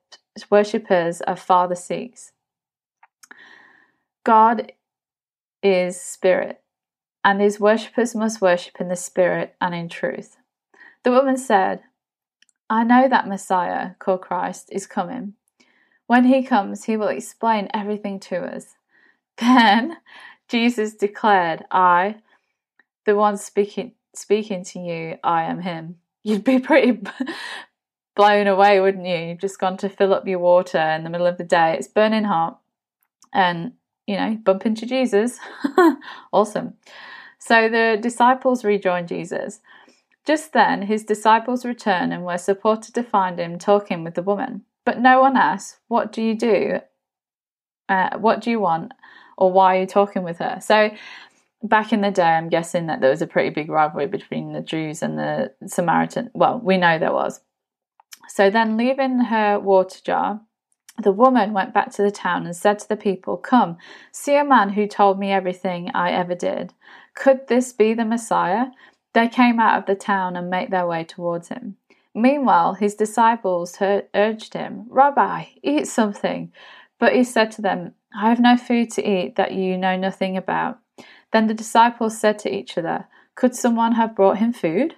worshippers 0.51 1.23
a 1.27 1.35
Father 1.35 1.75
seeks. 1.75 2.33
God 4.25 4.73
is 5.63 6.01
spirit, 6.01 6.61
and 7.25 7.41
his 7.41 7.61
worshippers 7.61 8.15
must 8.15 8.41
worship 8.41 8.81
in 8.81 8.89
the 8.89 8.97
spirit 8.97 9.55
and 9.61 9.75
in 9.75 9.89
truth. 9.89 10.37
The 11.05 11.11
woman 11.11 11.37
said, 11.37 11.83
I 12.71 12.85
know 12.85 13.09
that 13.09 13.29
Messiah, 13.29 13.91
called 13.99 14.23
Christ, 14.23 14.69
is 14.73 14.87
coming. 14.87 15.35
When 16.07 16.25
he 16.25 16.43
comes, 16.43 16.85
he 16.85 16.97
will 16.97 17.09
explain 17.09 17.69
everything 17.75 18.21
to 18.21 18.37
us. 18.43 18.67
Then 19.39 19.97
Jesus 20.49 20.95
declared, 20.95 21.65
I, 21.71 22.17
the 23.07 23.17
one 23.17 23.37
speaking 23.37 23.93
speaking 24.15 24.63
to 24.65 24.79
you, 24.79 25.17
I 25.25 25.45
am 25.45 25.61
him. 25.61 25.97
You'd 26.23 26.45
be 26.45 26.59
pretty 26.69 27.01
blown 28.15 28.47
away, 28.47 28.79
wouldn't 28.81 29.07
you? 29.07 29.17
You've 29.17 29.41
just 29.41 29.59
gone 29.59 29.79
to 29.79 29.89
fill 29.89 30.13
up 30.15 30.29
your 30.29 30.39
water 30.39 30.79
in 30.79 31.03
the 31.03 31.11
middle 31.11 31.27
of 31.27 31.39
the 31.39 31.45
day. 31.45 31.77
It's 31.79 31.89
burning 31.89 32.25
hot, 32.25 32.61
and 33.33 33.73
you 34.07 34.17
know, 34.17 34.39
bump 34.43 34.67
into 34.67 34.87
Jesus. 34.87 35.39
awesome. 36.33 36.75
So 37.39 37.69
the 37.69 37.99
disciples 38.01 38.65
rejoined 38.65 39.09
Jesus. 39.09 39.61
Just 40.25 40.53
then, 40.53 40.83
his 40.83 41.05
disciples 41.05 41.65
return 41.65 42.13
and 42.13 42.25
were 42.25 42.39
supported 42.39 42.95
to 42.95 43.03
find 43.03 43.41
him 43.41 43.59
talking 43.59 44.05
with 44.05 44.15
the 44.15 44.23
woman. 44.23 44.63
But 44.85 45.01
no 45.01 45.21
one 45.21 45.37
asked, 45.37 45.81
What 45.89 46.13
do 46.13 46.23
you 46.23 46.37
do? 46.37 46.81
Uh, 47.89 48.17
what 48.19 48.41
do 48.41 48.51
you 48.51 48.61
want? 48.61 48.93
Or 49.37 49.51
why 49.51 49.77
are 49.77 49.81
you 49.81 49.87
talking 49.87 50.23
with 50.23 50.39
her? 50.39 50.59
So 50.61 50.91
back 51.63 51.93
in 51.93 52.01
the 52.01 52.11
day, 52.11 52.23
I'm 52.23 52.49
guessing 52.49 52.87
that 52.87 53.01
there 53.01 53.11
was 53.11 53.23
a 53.23 53.27
pretty 53.27 53.51
big 53.51 53.71
rivalry 53.71 54.07
between 54.07 54.53
the 54.53 54.61
Jews 54.61 55.03
and 55.03 55.19
the 55.19 55.53
Samaritan. 55.67 56.31
Well, 56.35 56.61
we 56.63 56.77
know 56.77 56.99
there 56.99 57.13
was. 57.13 57.41
So 58.29 58.51
then, 58.51 58.77
leaving 58.77 59.19
her 59.19 59.59
water 59.59 59.99
jar, 60.05 60.41
the 60.99 61.13
woman 61.13 61.53
went 61.53 61.73
back 61.73 61.91
to 61.93 62.03
the 62.03 62.11
town 62.11 62.45
and 62.45 62.55
said 62.55 62.79
to 62.81 62.89
the 62.89 62.97
people, 62.97 63.37
Come, 63.37 63.79
see 64.11 64.37
a 64.37 64.45
man 64.45 64.71
who 64.71 64.87
told 64.87 65.19
me 65.19 65.33
everything 65.33 65.91
I 65.95 66.11
ever 66.13 66.35
did. 66.35 66.75
Could 67.15 67.49
this 67.49 67.73
be 67.73 67.95
the 67.95 68.05
Messiah? 68.05 68.67
They 69.15 69.29
came 69.29 69.61
out 69.61 69.79
of 69.79 69.87
the 69.87 69.95
town 69.95 70.37
and 70.37 70.51
made 70.51 70.71
their 70.71 70.87
way 70.87 71.05
towards 71.05 71.49
him. 71.49 71.77
Meanwhile, 72.15 72.75
his 72.75 72.95
disciples 72.95 73.79
urged 73.81 74.55
him, 74.55 74.87
Rabbi, 74.89 75.45
eat 75.63 75.87
something. 75.87 76.53
But 76.99 77.15
he 77.15 77.25
said 77.25 77.51
to 77.53 77.63
them, 77.63 77.95
I 78.15 78.29
have 78.29 78.41
no 78.41 78.57
food 78.57 78.91
to 78.93 79.09
eat 79.09 79.37
that 79.37 79.53
you 79.53 79.79
know 79.79 79.97
nothing 79.97 80.37
about. 80.37 80.79
Then 81.33 81.47
the 81.47 81.55
disciples 81.55 82.19
said 82.19 82.39
to 82.41 82.55
each 82.55 82.77
other, 82.77 83.07
Could 83.35 83.55
someone 83.55 83.93
have 83.93 84.15
brought 84.15 84.39
him 84.39 84.53
food? 84.53 84.95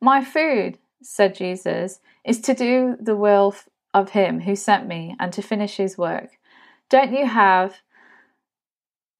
My 0.00 0.24
food, 0.24 0.78
said 1.02 1.34
Jesus, 1.34 2.00
is 2.24 2.40
to 2.40 2.54
do 2.54 2.96
the 2.98 3.16
will 3.16 3.54
of 3.94 4.10
him 4.10 4.40
who 4.40 4.56
sent 4.56 4.86
me 4.86 5.16
and 5.18 5.32
to 5.32 5.40
finish 5.40 5.76
his 5.76 5.96
work. 5.96 6.30
Don't 6.90 7.12
you 7.12 7.26
have 7.26 7.76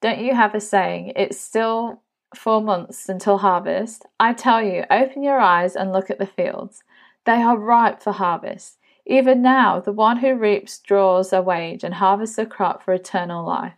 don't 0.02 0.20
you 0.20 0.34
have 0.34 0.54
a 0.54 0.60
saying, 0.60 1.14
it's 1.16 1.40
still 1.40 2.02
four 2.36 2.60
months 2.60 3.08
until 3.08 3.38
harvest? 3.38 4.04
I 4.20 4.34
tell 4.34 4.62
you, 4.62 4.84
open 4.90 5.22
your 5.22 5.38
eyes 5.38 5.74
and 5.74 5.92
look 5.92 6.10
at 6.10 6.18
the 6.18 6.26
fields. 6.26 6.82
They 7.24 7.40
are 7.40 7.56
ripe 7.56 8.02
for 8.02 8.12
harvest. 8.12 8.76
Even 9.06 9.40
now, 9.40 9.80
the 9.80 9.92
one 9.92 10.18
who 10.18 10.34
reaps 10.34 10.78
draws 10.78 11.32
a 11.32 11.40
wage 11.40 11.82
and 11.82 11.94
harvests 11.94 12.36
a 12.36 12.44
crop 12.44 12.82
for 12.82 12.92
eternal 12.92 13.46
life 13.46 13.72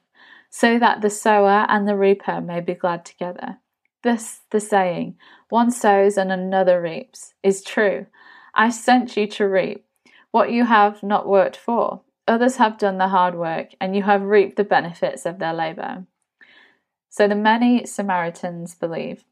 so 0.50 0.80
that 0.80 1.00
the 1.00 1.10
sower 1.10 1.64
and 1.68 1.86
the 1.86 1.96
reaper 1.96 2.40
may 2.40 2.60
be 2.60 2.74
glad 2.74 3.04
together. 3.04 3.58
This, 4.02 4.40
the 4.50 4.58
saying, 4.58 5.16
one 5.48 5.70
sows 5.70 6.16
and 6.16 6.32
another 6.32 6.80
reaps, 6.80 7.34
is 7.42 7.62
true. 7.62 8.06
I 8.54 8.70
sent 8.70 9.16
you 9.16 9.28
to 9.28 9.46
reap 9.46 9.85
what 10.36 10.52
you 10.52 10.66
have 10.66 11.02
not 11.02 11.26
worked 11.26 11.56
for. 11.56 12.02
Others 12.28 12.56
have 12.56 12.76
done 12.76 12.98
the 12.98 13.08
hard 13.08 13.34
work, 13.34 13.68
and 13.80 13.96
you 13.96 14.02
have 14.02 14.20
reaped 14.20 14.56
the 14.56 14.64
benefits 14.64 15.24
of 15.24 15.38
their 15.38 15.54
labor. 15.54 16.04
So 17.08 17.26
the 17.26 17.34
many 17.34 17.86
Samaritans 17.86 18.74
believe. 18.74 19.24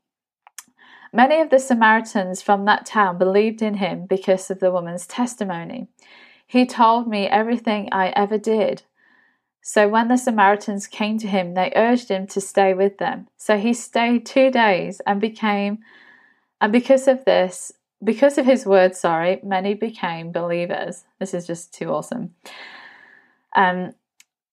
Many 1.13 1.43
of 1.43 1.51
the 1.51 1.59
Samaritans 1.59 2.41
from 2.41 2.65
that 2.65 2.87
town 2.87 3.19
believed 3.19 3.61
in 3.61 3.75
him 3.75 4.07
because 4.07 4.51
of 4.51 4.61
the 4.61 4.71
woman's 4.71 5.07
testimony. 5.07 5.89
He 6.47 6.65
told 6.65 7.07
me 7.07 7.27
everything 7.27 7.91
I 7.93 8.09
ever 8.17 8.39
did. 8.39 8.85
So 9.61 9.87
when 9.87 10.09
the 10.09 10.17
Samaritans 10.17 10.87
came 10.87 11.19
to 11.19 11.29
him, 11.29 11.53
they 11.53 11.71
urged 11.77 12.09
him 12.09 12.27
to 12.29 12.41
stay 12.41 12.73
with 12.73 12.97
them. 12.97 13.29
So 13.37 13.59
he 13.59 13.75
stayed 13.75 14.25
two 14.25 14.51
days 14.51 15.03
and 15.07 15.21
became, 15.21 15.81
and 16.63 16.73
because 16.73 17.07
of 17.09 17.27
this, 17.27 17.73
because 18.05 18.39
of 18.39 18.47
his 18.47 18.67
word, 18.67 18.95
sorry, 18.95 19.41
many 19.43 19.75
became 19.75 20.31
believers. 20.31 21.05
This 21.19 21.35
is 21.35 21.47
just 21.47 21.73
too 21.73 21.89
awesome. 21.89 22.35
Um, 23.57 23.95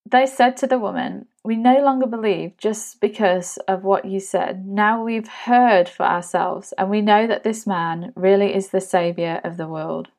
they 0.09 0.25
said 0.25 0.57
to 0.57 0.67
the 0.67 0.79
woman, 0.79 1.27
We 1.43 1.55
no 1.55 1.83
longer 1.83 2.07
believe 2.07 2.57
just 2.57 2.99
because 2.99 3.57
of 3.67 3.83
what 3.83 4.05
you 4.05 4.19
said. 4.19 4.65
Now 4.65 5.03
we've 5.03 5.27
heard 5.27 5.87
for 5.87 6.03
ourselves, 6.03 6.73
and 6.77 6.89
we 6.89 7.01
know 7.01 7.27
that 7.27 7.43
this 7.43 7.67
man 7.67 8.13
really 8.15 8.55
is 8.55 8.69
the 8.69 8.81
Saviour 8.81 9.41
of 9.43 9.57
the 9.57 9.67
world. 9.67 10.09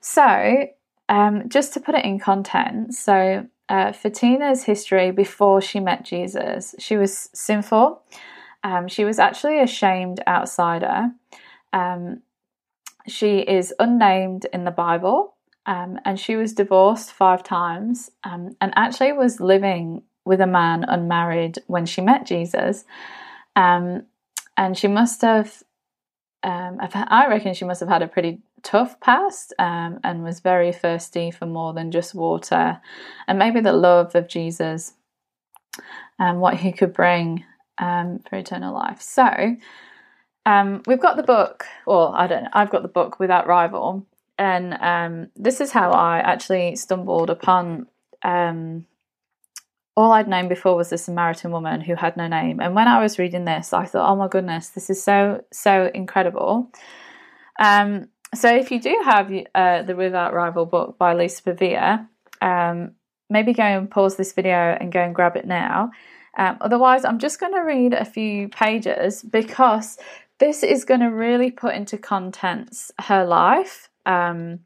So, 0.00 0.68
um, 1.08 1.48
just 1.48 1.74
to 1.74 1.80
put 1.80 1.94
it 1.94 2.04
in 2.04 2.18
context, 2.18 3.04
so 3.04 3.46
uh, 3.68 3.92
Photina's 3.92 4.64
history 4.64 5.10
before 5.10 5.60
she 5.60 5.80
met 5.80 6.04
Jesus, 6.04 6.74
she 6.78 6.96
was 6.96 7.28
sinful. 7.34 8.02
Um, 8.64 8.88
she 8.88 9.04
was 9.04 9.18
actually 9.18 9.60
a 9.60 9.66
shamed 9.66 10.20
outsider. 10.26 11.12
Um, 11.72 12.22
she 13.06 13.38
is 13.38 13.74
unnamed 13.78 14.46
in 14.52 14.64
the 14.64 14.70
Bible, 14.70 15.36
um, 15.66 15.98
and 16.04 16.18
she 16.18 16.36
was 16.36 16.52
divorced 16.52 17.12
five 17.12 17.42
times, 17.42 18.10
um, 18.24 18.56
and 18.60 18.72
actually 18.76 19.12
was 19.12 19.40
living 19.40 20.02
with 20.24 20.40
a 20.40 20.46
man 20.46 20.84
unmarried 20.84 21.58
when 21.66 21.86
she 21.86 22.00
met 22.00 22.26
Jesus. 22.26 22.84
Um, 23.56 24.04
and 24.56 24.76
she 24.76 24.88
must 24.88 25.22
have, 25.22 25.62
um, 26.42 26.78
I 26.80 27.26
reckon, 27.28 27.54
she 27.54 27.64
must 27.64 27.80
have 27.80 27.88
had 27.88 28.02
a 28.02 28.08
pretty 28.08 28.40
tough 28.62 29.00
past 29.00 29.54
um, 29.58 30.00
and 30.04 30.22
was 30.22 30.40
very 30.40 30.72
thirsty 30.72 31.30
for 31.30 31.46
more 31.46 31.72
than 31.72 31.90
just 31.90 32.14
water 32.14 32.80
and 33.26 33.38
maybe 33.38 33.60
the 33.60 33.72
love 33.72 34.14
of 34.14 34.28
Jesus 34.28 34.94
and 36.18 36.40
what 36.40 36.54
he 36.54 36.72
could 36.72 36.92
bring 36.92 37.44
for 37.78 38.18
eternal 38.32 38.74
life. 38.74 39.00
So 39.00 39.56
um, 40.46 40.82
we've 40.86 41.00
got 41.00 41.16
the 41.16 41.22
book, 41.22 41.66
or 41.86 42.16
I 42.16 42.26
don't 42.26 42.44
know, 42.44 42.50
I've 42.52 42.70
got 42.70 42.82
the 42.82 42.88
book 42.88 43.18
Without 43.18 43.46
Rival. 43.46 44.06
and 44.38 44.74
um, 44.80 45.30
this 45.36 45.60
is 45.60 45.72
how 45.72 45.90
I 45.90 46.18
actually 46.18 46.76
stumbled 46.76 47.30
upon. 47.30 47.86
Um, 48.22 48.86
all 49.96 50.12
I'd 50.12 50.28
known 50.28 50.46
before 50.46 50.76
was 50.76 50.90
the 50.90 50.98
Samaritan 50.98 51.50
woman 51.50 51.80
who 51.80 51.96
had 51.96 52.16
no 52.16 52.28
name. 52.28 52.60
And 52.60 52.76
when 52.76 52.86
I 52.86 53.02
was 53.02 53.18
reading 53.18 53.44
this, 53.44 53.72
I 53.72 53.84
thought, 53.84 54.08
oh 54.08 54.14
my 54.14 54.28
goodness, 54.28 54.68
this 54.68 54.90
is 54.90 55.02
so, 55.02 55.42
so 55.52 55.90
incredible. 55.92 56.70
Um, 57.58 58.08
so 58.32 58.54
if 58.54 58.70
you 58.70 58.80
do 58.80 58.96
have 59.04 59.32
uh, 59.56 59.82
the 59.82 59.96
Without 59.96 60.34
Rival 60.34 60.66
book 60.66 60.98
by 60.98 61.14
Lisa 61.14 61.42
Bevere, 61.42 62.06
um, 62.40 62.92
maybe 63.28 63.52
go 63.52 63.64
and 63.64 63.90
pause 63.90 64.16
this 64.16 64.32
video 64.32 64.76
and 64.78 64.92
go 64.92 65.00
and 65.00 65.16
grab 65.16 65.36
it 65.36 65.46
now. 65.46 65.90
Um, 66.36 66.58
otherwise, 66.60 67.04
I'm 67.04 67.18
just 67.18 67.40
going 67.40 67.54
to 67.54 67.60
read 67.60 67.92
a 67.92 68.04
few 68.04 68.48
pages 68.48 69.22
because 69.22 69.98
this 70.38 70.62
is 70.62 70.84
going 70.84 71.00
to 71.00 71.06
really 71.06 71.50
put 71.50 71.74
into 71.74 71.98
contents 71.98 72.92
her 73.00 73.24
life 73.24 73.88
um, 74.06 74.60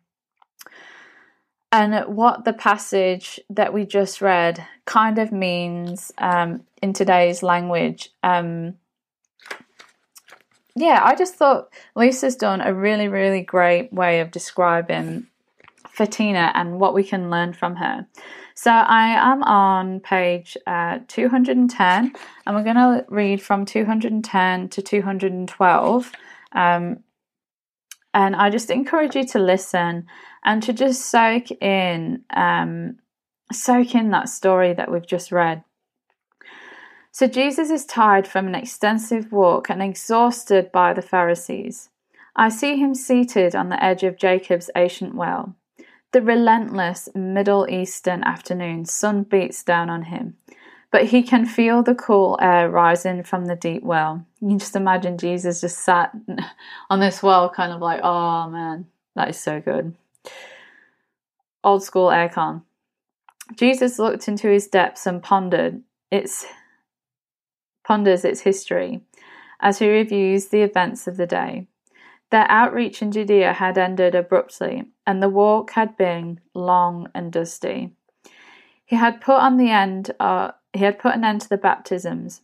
and 1.71 2.15
what 2.15 2.45
the 2.45 2.53
passage 2.53 3.41
that 3.49 3.73
we 3.73 3.87
just 3.87 4.21
read 4.21 4.67
kind 4.85 5.19
of 5.19 5.33
means 5.33 6.13
um, 6.19 6.65
in 6.83 6.93
today's 6.93 7.43
language. 7.43 8.11
Um, 8.23 8.75
yeah, 10.77 11.01
I 11.03 11.15
just 11.15 11.35
thought 11.35 11.73
Lisa's 11.95 12.37
done 12.37 12.61
a 12.61 12.75
really, 12.75 13.09
really 13.09 13.43
great 13.43 13.93
way 13.93 14.21
of 14.21 14.31
describing 14.31 15.27
Photina 15.97 16.53
and 16.55 16.79
what 16.79 16.95
we 16.95 17.05
can 17.05 17.31
learn 17.31 17.55
from 17.55 17.77
her. 17.77 18.07
So 18.55 18.71
I 18.71 19.09
am 19.33 19.43
on 19.43 20.01
page 20.01 20.57
uh, 20.67 20.99
210, 21.09 22.13
and 22.47 22.57
we're 22.57 22.63
going 22.63 22.77
to 22.77 23.05
read 23.09 23.43
from 23.43 23.65
210 23.65 24.69
to 24.69 24.83
212. 24.83 26.13
Um, 26.53 27.03
and 28.15 28.37
I 28.37 28.51
just 28.51 28.71
encourage 28.71 29.17
you 29.17 29.25
to 29.29 29.39
listen 29.39 30.07
and 30.45 30.63
to 30.65 30.73
just 30.73 31.07
soak 31.07 31.51
in, 31.63 32.25
um, 32.31 32.99
soak 33.53 33.95
in 33.95 34.11
that 34.11 34.29
story 34.29 34.75
that 34.75 34.91
we've 34.91 35.07
just 35.07 35.33
read. 35.33 35.65
So 37.11 37.27
Jesus 37.27 37.71
is 37.71 37.85
tired 37.85 38.27
from 38.27 38.47
an 38.47 38.55
extensive 38.55 39.33
walk 39.33 39.71
and 39.71 39.83
exhausted 39.83 40.73
by 40.73 40.93
the 40.93 41.03
Pharisees. 41.03 41.91
I 42.35 42.49
see 42.49 42.77
him 42.77 42.95
seated 42.95 43.55
on 43.55 43.69
the 43.69 43.83
edge 43.83 44.03
of 44.03 44.17
Jacob's 44.17 44.71
ancient 44.75 45.15
well. 45.15 45.55
The 46.13 46.21
relentless 46.21 47.09
Middle 47.15 47.67
Eastern 47.71 48.23
afternoon 48.23 48.85
sun 48.85 49.23
beats 49.23 49.65
down 49.65 49.89
on 49.89 50.03
him, 50.03 50.37
but 50.91 51.07
he 51.07 51.23
can 51.23 51.47
feel 51.47 51.83
the 51.83 51.95
cool 51.95 52.39
air 52.41 52.69
rising 52.69 53.23
from 53.23 53.47
the 53.47 53.57
deep 53.57 53.83
well. 53.83 54.27
You 54.43 54.49
can 54.49 54.59
just 54.59 54.77
imagine 54.77 55.17
Jesus 55.17 55.63
just 55.63 55.79
sat 55.79 56.13
on 56.91 57.01
this 57.01 57.23
well, 57.23 57.49
kind 57.49 57.73
of 57.73 57.81
like, 57.81 58.01
oh 58.03 58.51
man, 58.51 58.87
that 59.15 59.31
is 59.31 59.41
so 59.41 59.59
good. 59.59 59.95
Old 61.65 61.83
school 61.83 62.09
aircon. 62.09 62.63
Jesus 63.57 63.99
looked 63.99 64.29
into 64.29 64.49
his 64.49 64.69
depths 64.69 65.07
and 65.07 65.23
pondered 65.23 65.83
its 66.11 66.45
ponders 67.85 68.25
its 68.25 68.43
history 68.43 69.01
as 69.61 69.79
he 69.79 69.89
reviews 69.89 70.49
the 70.49 70.61
events 70.61 71.07
of 71.07 71.17
the 71.17 71.27
day. 71.27 71.69
Their 72.33 72.51
outreach 72.51 73.03
in 73.03 73.13
Judea 73.13 73.53
had 73.53 73.77
ended 73.77 74.15
abruptly, 74.15 74.85
and 75.07 75.23
the 75.23 75.29
walk 75.29 75.73
had 75.73 75.99
been 75.99 76.41
long 76.55 77.09
and 77.15 77.31
dusty. 77.31 77.91
He 78.87 78.97
had 78.97 79.21
put 79.21 79.37
on 79.37 79.59
the 79.59 79.69
end. 79.69 80.13
Uh, 80.19 80.53
he 80.73 80.83
had 80.83 80.99
put 80.99 81.15
an 81.15 81.25
end 81.25 81.43
to 81.43 81.49
the 81.51 81.59
baptisms 81.59 82.41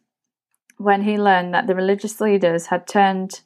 when 0.76 1.04
he 1.04 1.16
learned 1.16 1.54
that 1.54 1.66
the 1.66 1.74
religious 1.74 2.20
leaders 2.20 2.66
had 2.66 2.86
turned 2.86 3.40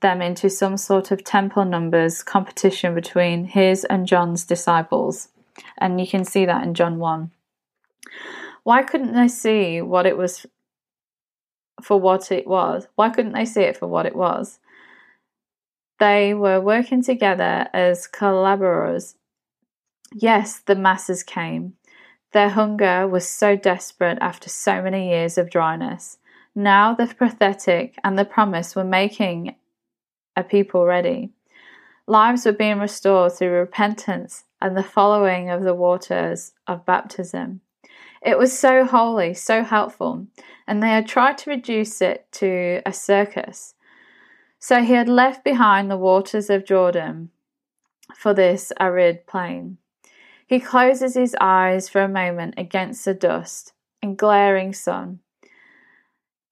them 0.00 0.22
into 0.22 0.48
some 0.48 0.78
sort 0.78 1.10
of 1.10 1.24
temple 1.24 1.66
numbers 1.66 2.22
competition 2.22 2.94
between 2.94 3.44
his 3.44 3.84
and 3.84 4.06
John's 4.06 4.46
disciples. 4.46 5.28
And 5.76 6.00
you 6.00 6.06
can 6.06 6.24
see 6.24 6.46
that 6.46 6.64
in 6.64 6.72
John 6.72 6.98
1. 6.98 7.30
Why 8.62 8.82
couldn't 8.82 9.12
they 9.12 9.28
see 9.28 9.82
what 9.82 10.06
it 10.06 10.16
was 10.16 10.46
for 11.82 12.00
what 12.00 12.32
it 12.32 12.46
was? 12.46 12.88
Why 12.94 13.10
couldn't 13.10 13.34
they 13.34 13.44
see 13.44 13.64
it 13.64 13.76
for 13.76 13.88
what 13.88 14.06
it 14.06 14.16
was? 14.16 14.58
They 16.02 16.34
were 16.34 16.60
working 16.60 17.00
together 17.00 17.68
as 17.72 18.08
collaborators. 18.08 19.14
Yes, 20.12 20.58
the 20.58 20.74
masses 20.74 21.22
came. 21.22 21.74
Their 22.32 22.48
hunger 22.48 23.06
was 23.06 23.28
so 23.28 23.54
desperate 23.54 24.18
after 24.20 24.48
so 24.50 24.82
many 24.82 25.10
years 25.10 25.38
of 25.38 25.48
dryness. 25.48 26.18
Now 26.56 26.92
the 26.92 27.06
pathetic 27.06 28.00
and 28.02 28.18
the 28.18 28.24
promise 28.24 28.74
were 28.74 28.82
making 28.82 29.54
a 30.34 30.42
people 30.42 30.84
ready. 30.84 31.30
Lives 32.08 32.46
were 32.46 32.52
being 32.52 32.80
restored 32.80 33.34
through 33.34 33.52
repentance 33.52 34.42
and 34.60 34.76
the 34.76 34.82
following 34.82 35.50
of 35.50 35.62
the 35.62 35.72
waters 35.72 36.50
of 36.66 36.84
baptism. 36.84 37.60
It 38.20 38.36
was 38.38 38.58
so 38.58 38.84
holy, 38.84 39.34
so 39.34 39.62
helpful, 39.62 40.26
and 40.66 40.82
they 40.82 40.88
had 40.88 41.06
tried 41.06 41.38
to 41.38 41.50
reduce 41.50 42.02
it 42.02 42.26
to 42.32 42.82
a 42.84 42.92
circus. 42.92 43.74
So 44.62 44.80
he 44.80 44.92
had 44.92 45.08
left 45.08 45.42
behind 45.42 45.90
the 45.90 45.96
waters 45.96 46.48
of 46.48 46.64
Jordan 46.64 47.30
for 48.16 48.32
this 48.32 48.72
arid 48.78 49.26
plain. 49.26 49.78
He 50.46 50.60
closes 50.60 51.16
his 51.16 51.34
eyes 51.40 51.88
for 51.88 52.00
a 52.00 52.08
moment 52.08 52.54
against 52.56 53.04
the 53.04 53.12
dust 53.12 53.72
and 54.00 54.16
glaring 54.16 54.72
sun. 54.72 55.18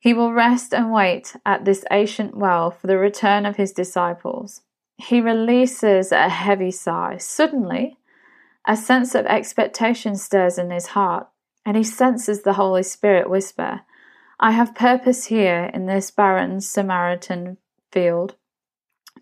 He 0.00 0.12
will 0.12 0.32
rest 0.32 0.74
and 0.74 0.92
wait 0.92 1.36
at 1.46 1.64
this 1.64 1.84
ancient 1.92 2.36
well 2.36 2.72
for 2.72 2.88
the 2.88 2.98
return 2.98 3.46
of 3.46 3.54
his 3.54 3.70
disciples. 3.70 4.62
He 4.96 5.20
releases 5.20 6.10
a 6.10 6.28
heavy 6.28 6.72
sigh. 6.72 7.16
Suddenly, 7.16 7.96
a 8.66 8.76
sense 8.76 9.14
of 9.14 9.24
expectation 9.26 10.16
stirs 10.16 10.58
in 10.58 10.72
his 10.72 10.86
heart, 10.98 11.28
and 11.64 11.76
he 11.76 11.84
senses 11.84 12.42
the 12.42 12.54
Holy 12.54 12.82
Spirit 12.82 13.30
whisper, 13.30 13.82
I 14.40 14.50
have 14.50 14.74
purpose 14.74 15.26
here 15.26 15.70
in 15.72 15.86
this 15.86 16.10
barren 16.10 16.60
Samaritan 16.60 17.58
field. 17.92 18.36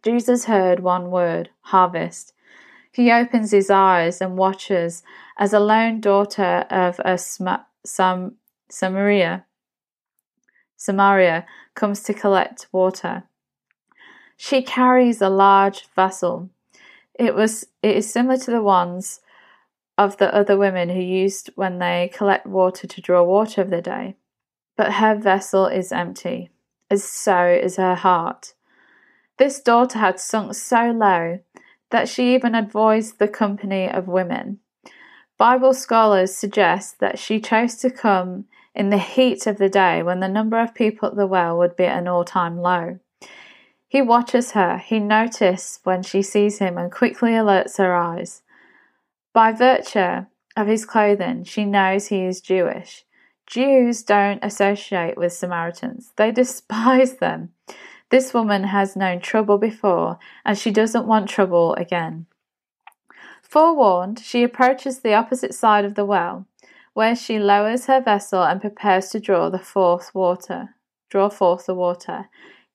Jesus 0.03 0.45
heard 0.45 0.81
one 0.81 1.11
word, 1.11 1.51
harvest. 1.61 2.33
He 2.93 3.13
opens 3.13 3.51
his 3.51 3.71
eyes 3.71 4.21
and 4.21 4.37
watches 4.37 5.03
as 5.39 5.53
a 5.53 5.61
lone 5.61 6.01
daughter 6.01 6.67
of 6.71 7.01
a 7.05 7.19
Sm- 7.19 7.65
Sam- 7.85 8.37
Samaria, 8.71 9.45
Samaria 10.79 11.45
comes 11.75 12.03
to 12.05 12.15
collect 12.15 12.69
water. 12.73 13.25
She 14.37 14.63
carries 14.63 15.21
a 15.21 15.29
large 15.29 15.87
vessel. 15.95 16.51
It 17.15 17.35
was 17.35 17.67
it 17.83 17.97
is 17.97 18.11
similar 18.11 18.39
to 18.39 18.51
the 18.53 18.63
ones 18.63 19.21
of 19.99 20.17
the 20.19 20.33
other 20.33 20.57
women 20.57 20.89
who 20.89 21.01
used 21.01 21.51
when 21.57 21.81
they 21.81 22.11
collect 22.15 22.47
water 22.47 22.87
to 22.87 23.01
draw 23.01 23.25
water 23.25 23.61
of 23.61 23.71
the 23.71 23.83
day. 23.83 24.15
But 24.77 24.95
her 24.95 25.17
vessel 25.17 25.67
is 25.67 25.91
empty, 25.91 26.51
as 26.89 27.03
so 27.03 27.45
is 27.47 27.77
her 27.77 27.97
heart. 27.97 28.55
This 29.39 29.61
daughter 29.61 29.99
had 29.99 30.21
sunk 30.21 30.55
so 30.55 30.91
low 30.91 31.39
that 31.91 32.09
she 32.09 32.35
even 32.35 32.55
avoids 32.55 33.13
the 33.13 33.29
company 33.29 33.89
of 33.89 34.09
women. 34.09 34.59
Bible 35.39 35.73
scholars 35.73 36.35
suggest 36.35 36.99
that 36.99 37.19
she 37.19 37.41
chose 37.41 37.77
to 37.77 37.91
come 37.91 38.47
in 38.75 38.91
the 38.91 38.99
heat 38.99 39.47
of 39.47 39.59
the 39.59 39.69
day 39.69 40.03
when 40.03 40.21
the 40.21 40.29
number 40.29 40.61
of 40.61 40.75
people 40.75 41.09
at 41.09 41.17
the 41.17 41.27
well 41.27 41.57
would 41.57 41.77
be 41.77 41.85
at 41.85 41.99
an 41.99 42.09
all 42.09 42.25
time 42.25 42.59
low. 42.59 42.99
He 43.87 44.03
watches 44.03 44.51
her, 44.53 44.79
he 44.79 44.99
notices 44.99 45.79
when 45.85 46.03
she 46.03 46.21
sees 46.21 46.59
him 46.59 46.77
and 46.77 46.93
quickly 46.93 47.31
alerts 47.31 47.79
her 47.79 47.95
eyes. 47.95 48.43
By 49.33 49.53
virtue 49.53 50.27
of 50.57 50.67
his 50.67 50.85
clothing, 50.85 51.45
she 51.45 51.65
knows 51.65 52.09
he 52.09 52.25
is 52.25 52.41
Jewish. 52.41 53.05
Jews 53.47 54.03
don't 54.03 54.45
associate 54.45 55.17
with 55.17 55.33
Samaritans, 55.33 56.13
they 56.17 56.33
despise 56.33 57.17
them. 57.17 57.51
This 58.11 58.33
woman 58.33 58.65
has 58.65 58.97
known 58.97 59.21
trouble 59.21 59.59
before, 59.59 60.19
and 60.45 60.57
she 60.57 60.71
doesn't 60.71 61.07
want 61.07 61.29
trouble 61.29 61.75
again. 61.75 62.27
Forewarned, 63.43 64.21
she 64.21 64.43
approaches 64.43 65.01
the 65.01 65.15
opposite 65.15 65.55
side 65.55 65.85
of 65.85 65.95
the 65.95 66.05
well, 66.05 66.47
where 66.95 67.15
she 67.15 67.39
lowers 67.39 67.87
her 67.87 68.01
vessel 68.01 68.43
and 68.43 68.61
prepares 68.61 69.09
to 69.11 69.21
draw 69.21 69.49
the 69.49 69.59
fourth 69.59 70.15
water. 70.15 70.75
Draw 71.11 71.31
forth 71.31 71.67
the 71.67 71.75
water. 71.75 72.29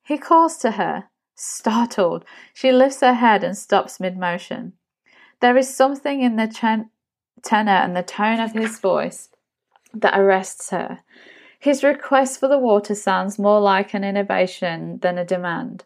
He 0.03 0.17
calls 0.17 0.57
to 0.57 0.71
her. 0.71 1.05
Startled, 1.35 2.25
she 2.53 2.71
lifts 2.71 3.01
her 3.01 3.15
head 3.15 3.43
and 3.43 3.57
stops 3.57 3.99
mid 3.99 4.17
motion. 4.17 4.73
There 5.39 5.57
is 5.57 5.73
something 5.73 6.21
in 6.21 6.35
the 6.35 6.47
chen- 6.47 6.91
tenor 7.41 7.71
and 7.71 7.95
the 7.95 8.03
tone 8.03 8.39
of 8.39 8.53
his 8.53 8.79
voice 8.79 9.29
that 9.93 10.17
arrests 10.17 10.69
her. 10.69 10.99
His 11.63 11.81
request 11.81 12.41
for 12.41 12.49
the 12.49 12.57
water 12.57 12.93
sounds 12.93 13.39
more 13.39 13.61
like 13.61 13.93
an 13.93 14.03
innovation 14.03 14.99
than 14.99 15.17
a 15.17 15.23
demand. 15.23 15.85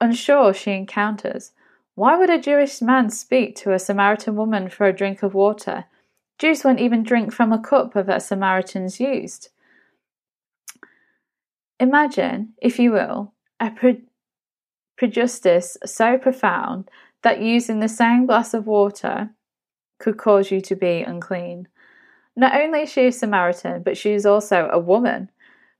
Unsure, 0.00 0.54
she 0.54 0.70
encounters. 0.70 1.52
Why 1.94 2.16
would 2.16 2.30
a 2.30 2.40
Jewish 2.40 2.80
man 2.80 3.10
speak 3.10 3.54
to 3.56 3.74
a 3.74 3.78
Samaritan 3.78 4.34
woman 4.34 4.70
for 4.70 4.86
a 4.86 4.92
drink 4.94 5.22
of 5.22 5.34
water? 5.34 5.84
Jews 6.38 6.64
won't 6.64 6.80
even 6.80 7.02
drink 7.02 7.34
from 7.34 7.52
a 7.52 7.58
cup 7.58 7.92
that 7.92 8.22
Samaritans 8.22 8.98
used. 8.98 9.50
Imagine, 11.78 12.54
if 12.56 12.78
you 12.78 12.90
will, 12.90 13.34
a 13.60 13.70
pre- 13.70 14.04
prejudice 14.96 15.76
so 15.84 16.16
profound 16.16 16.88
that 17.22 17.42
using 17.42 17.80
the 17.80 17.90
same 17.90 18.24
glass 18.24 18.54
of 18.54 18.66
water 18.66 19.34
could 19.98 20.16
cause 20.16 20.50
you 20.50 20.62
to 20.62 20.74
be 20.74 21.02
unclean. 21.02 21.68
Not 22.38 22.54
only 22.54 22.82
is 22.82 22.92
she 22.92 23.08
a 23.08 23.10
Samaritan, 23.10 23.82
but 23.82 23.96
she 23.96 24.12
is 24.12 24.24
also 24.24 24.68
a 24.70 24.78
woman. 24.78 25.28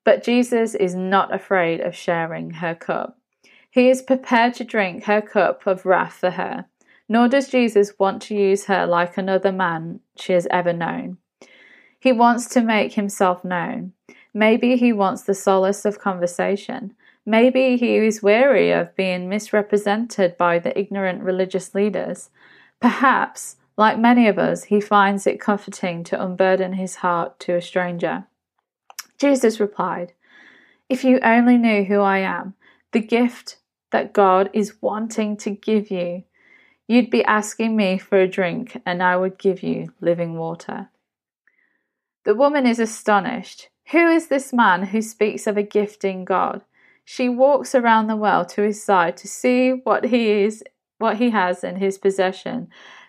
But 0.02 0.24
Jesus 0.24 0.74
is 0.74 0.92
not 0.92 1.32
afraid 1.32 1.80
of 1.80 1.94
sharing 1.94 2.50
her 2.54 2.74
cup. 2.74 3.16
He 3.70 3.88
is 3.88 4.02
prepared 4.02 4.54
to 4.54 4.64
drink 4.64 5.04
her 5.04 5.22
cup 5.22 5.68
of 5.68 5.86
wrath 5.86 6.14
for 6.14 6.30
her. 6.30 6.64
Nor 7.08 7.28
does 7.28 7.48
Jesus 7.48 7.96
want 7.96 8.22
to 8.22 8.34
use 8.34 8.64
her 8.64 8.88
like 8.88 9.16
another 9.16 9.52
man 9.52 10.00
she 10.16 10.32
has 10.32 10.48
ever 10.50 10.72
known. 10.72 11.18
He 12.00 12.10
wants 12.10 12.48
to 12.48 12.60
make 12.60 12.94
himself 12.94 13.44
known. 13.44 13.92
Maybe 14.34 14.74
he 14.76 14.92
wants 14.92 15.22
the 15.22 15.34
solace 15.34 15.84
of 15.84 16.00
conversation. 16.00 16.92
Maybe 17.24 17.76
he 17.76 17.98
is 17.98 18.20
weary 18.20 18.72
of 18.72 18.96
being 18.96 19.28
misrepresented 19.28 20.36
by 20.36 20.58
the 20.58 20.76
ignorant 20.76 21.22
religious 21.22 21.72
leaders. 21.72 22.30
Perhaps, 22.80 23.57
like 23.78 23.96
many 23.96 24.26
of 24.26 24.38
us, 24.38 24.64
he 24.64 24.80
finds 24.80 25.24
it 25.24 25.40
comforting 25.40 26.02
to 26.02 26.22
unburden 26.22 26.72
his 26.72 26.96
heart 26.96 27.38
to 27.38 27.54
a 27.54 27.62
stranger. 27.62 28.26
Jesus 29.18 29.60
replied, 29.60 30.12
If 30.88 31.04
you 31.04 31.20
only 31.22 31.56
knew 31.56 31.84
who 31.84 32.00
I 32.00 32.18
am, 32.18 32.54
the 32.90 33.00
gift 33.00 33.58
that 33.92 34.12
God 34.12 34.50
is 34.52 34.82
wanting 34.82 35.36
to 35.38 35.50
give 35.50 35.92
you, 35.92 36.24
you'd 36.88 37.08
be 37.08 37.24
asking 37.24 37.76
me 37.76 37.98
for 37.98 38.18
a 38.18 38.26
drink, 38.26 38.82
and 38.84 39.00
I 39.00 39.16
would 39.16 39.38
give 39.38 39.62
you 39.62 39.92
living 40.00 40.34
water. 40.34 40.90
The 42.24 42.34
woman 42.34 42.66
is 42.66 42.80
astonished. 42.80 43.68
Who 43.92 44.08
is 44.08 44.26
this 44.26 44.52
man 44.52 44.86
who 44.86 45.00
speaks 45.00 45.46
of 45.46 45.56
a 45.56 45.62
gift 45.62 46.04
in 46.04 46.24
God? 46.24 46.62
She 47.04 47.28
walks 47.28 47.76
around 47.76 48.08
the 48.08 48.16
well 48.16 48.44
to 48.46 48.62
his 48.62 48.82
side 48.82 49.16
to 49.18 49.28
see 49.28 49.70
what 49.70 50.06
he 50.06 50.30
is 50.30 50.64
what 50.98 51.18
he 51.18 51.30
has 51.30 51.62
in 51.62 51.76
his 51.76 51.96
possession 51.96 52.68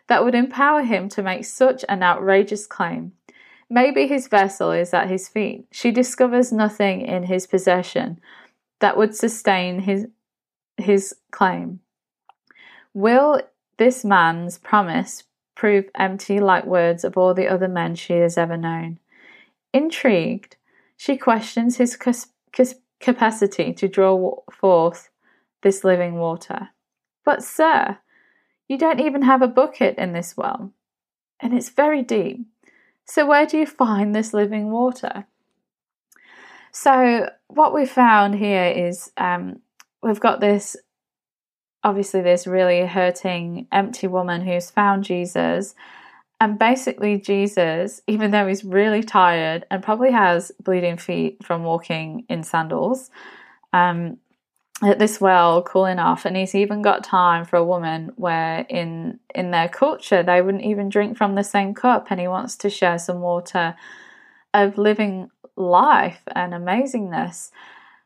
that 0.09 0.25
would 0.25 0.35
empower 0.35 0.81
him 0.81 1.07
to 1.07 1.23
make 1.23 1.45
such 1.45 1.85
an 1.87 2.03
outrageous 2.03 2.67
claim. 2.67 3.13
Maybe 3.69 4.07
his 4.07 4.27
vessel 4.27 4.71
is 4.71 4.93
at 4.93 5.07
his 5.07 5.29
feet. 5.29 5.67
She 5.71 5.91
discovers 5.91 6.51
nothing 6.51 7.01
in 7.01 7.23
his 7.23 7.45
possession 7.45 8.19
that 8.79 8.97
would 8.97 9.15
sustain 9.15 9.79
his 9.79 10.07
his 10.77 11.15
claim. 11.31 11.79
Will 12.93 13.41
this 13.77 14.03
man's 14.03 14.57
promise 14.57 15.23
prove 15.55 15.85
empty 15.95 16.39
like 16.39 16.65
words 16.65 17.03
of 17.03 17.17
all 17.17 17.33
the 17.33 17.47
other 17.47 17.67
men 17.67 17.93
she 17.95 18.13
has 18.13 18.37
ever 18.37 18.57
known? 18.57 18.97
Intrigued, 19.73 20.55
she 20.97 21.17
questions 21.17 21.77
his 21.77 21.97
capacity 22.99 23.73
to 23.73 23.87
draw 23.87 24.35
forth 24.51 25.09
this 25.61 25.83
living 25.83 26.15
water. 26.15 26.69
But, 27.23 27.43
sir, 27.43 27.99
you 28.69 28.77
don't 28.77 29.01
even 29.01 29.23
have 29.23 29.41
a 29.41 29.47
bucket 29.47 29.97
in 29.97 30.13
this 30.13 30.37
well, 30.37 30.71
and 31.41 31.53
it's 31.53 31.69
very 31.69 32.01
deep. 32.01 32.45
So, 33.03 33.25
where 33.25 33.45
do 33.45 33.57
you 33.57 33.65
find 33.65 34.15
this 34.15 34.33
living 34.33 34.71
water? 34.71 35.25
So, 36.71 37.29
what 37.47 37.73
we 37.73 37.85
found 37.85 38.35
here 38.35 38.65
is 38.65 39.11
um, 39.17 39.59
we've 40.01 40.21
got 40.21 40.39
this 40.39 40.77
obviously, 41.83 42.21
this 42.21 42.45
really 42.45 42.85
hurting, 42.85 43.67
empty 43.71 44.05
woman 44.07 44.41
who's 44.41 44.69
found 44.69 45.03
Jesus 45.03 45.75
and 46.41 46.57
basically, 46.57 47.19
Jesus, 47.19 48.01
even 48.07 48.31
though 48.31 48.47
he's 48.47 48.63
really 48.63 49.03
tired 49.03 49.65
and 49.69 49.83
probably 49.83 50.11
has 50.11 50.53
bleeding 50.63 50.97
feet 50.97 51.43
from 51.43 51.63
walking 51.63 52.25
in 52.29 52.43
sandals, 52.43 53.11
um, 53.73 54.17
at 54.81 54.99
this 54.99 55.19
well 55.19 55.61
cooling 55.61 55.99
off, 55.99 56.25
and 56.25 56.37
he's 56.37 56.55
even 56.55 56.81
got 56.81 57.03
time 57.03 57.45
for 57.45 57.57
a 57.57 57.65
woman 57.65 58.11
where 58.15 58.65
in 58.69 59.19
in 59.33 59.51
their 59.51 59.69
culture 59.69 60.23
they 60.23 60.41
wouldn't 60.41 60.63
even 60.63 60.89
drink 60.89 61.17
from 61.17 61.35
the 61.35 61.43
same 61.43 61.73
cup, 61.73 62.07
and 62.09 62.19
he 62.19 62.27
wants 62.27 62.55
to 62.57 62.69
share 62.69 62.99
some 62.99 63.21
water 63.21 63.75
of 64.53 64.77
living 64.77 65.29
life 65.55 66.21
and 66.35 66.53
amazingness. 66.53 67.51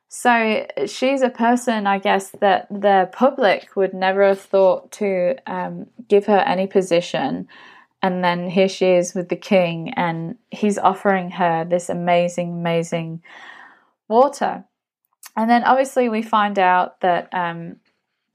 So 0.09 0.67
she's 0.85 1.23
a 1.23 1.29
person, 1.29 1.87
I 1.87 1.97
guess, 1.97 2.29
that 2.41 2.67
the 2.69 3.09
public 3.11 3.75
would 3.75 3.93
never 3.93 4.27
have 4.27 4.41
thought 4.41 4.91
to 4.93 5.35
um, 5.47 5.87
give 6.07 6.27
her 6.27 6.37
any 6.37 6.67
position 6.67 7.47
and 8.03 8.21
then 8.21 8.49
here 8.49 8.67
she 8.67 8.87
is 8.87 9.15
with 9.15 9.29
the 9.29 9.37
king, 9.37 9.93
and 9.93 10.35
he's 10.51 10.77
offering 10.77 11.31
her 11.31 11.63
this 11.63 11.87
amazing, 11.87 12.51
amazing 12.51 13.23
water. 14.09 14.65
And 15.35 15.49
then 15.49 15.63
obviously 15.63 16.09
we 16.09 16.21
find 16.21 16.59
out 16.59 16.99
that 17.01 17.33
um, 17.33 17.77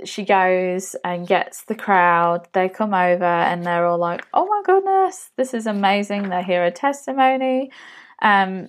she 0.04 0.24
goes 0.24 0.96
and 1.04 1.26
gets 1.26 1.64
the 1.64 1.74
crowd. 1.74 2.48
They 2.52 2.68
come 2.68 2.94
over 2.94 3.24
and 3.24 3.64
they're 3.64 3.86
all 3.86 3.98
like, 3.98 4.26
"Oh 4.34 4.46
my 4.46 4.62
goodness, 4.64 5.30
this 5.36 5.54
is 5.54 5.66
amazing!" 5.66 6.28
They 6.28 6.42
hear 6.42 6.64
a 6.64 6.70
testimony, 6.70 7.70
um, 8.20 8.68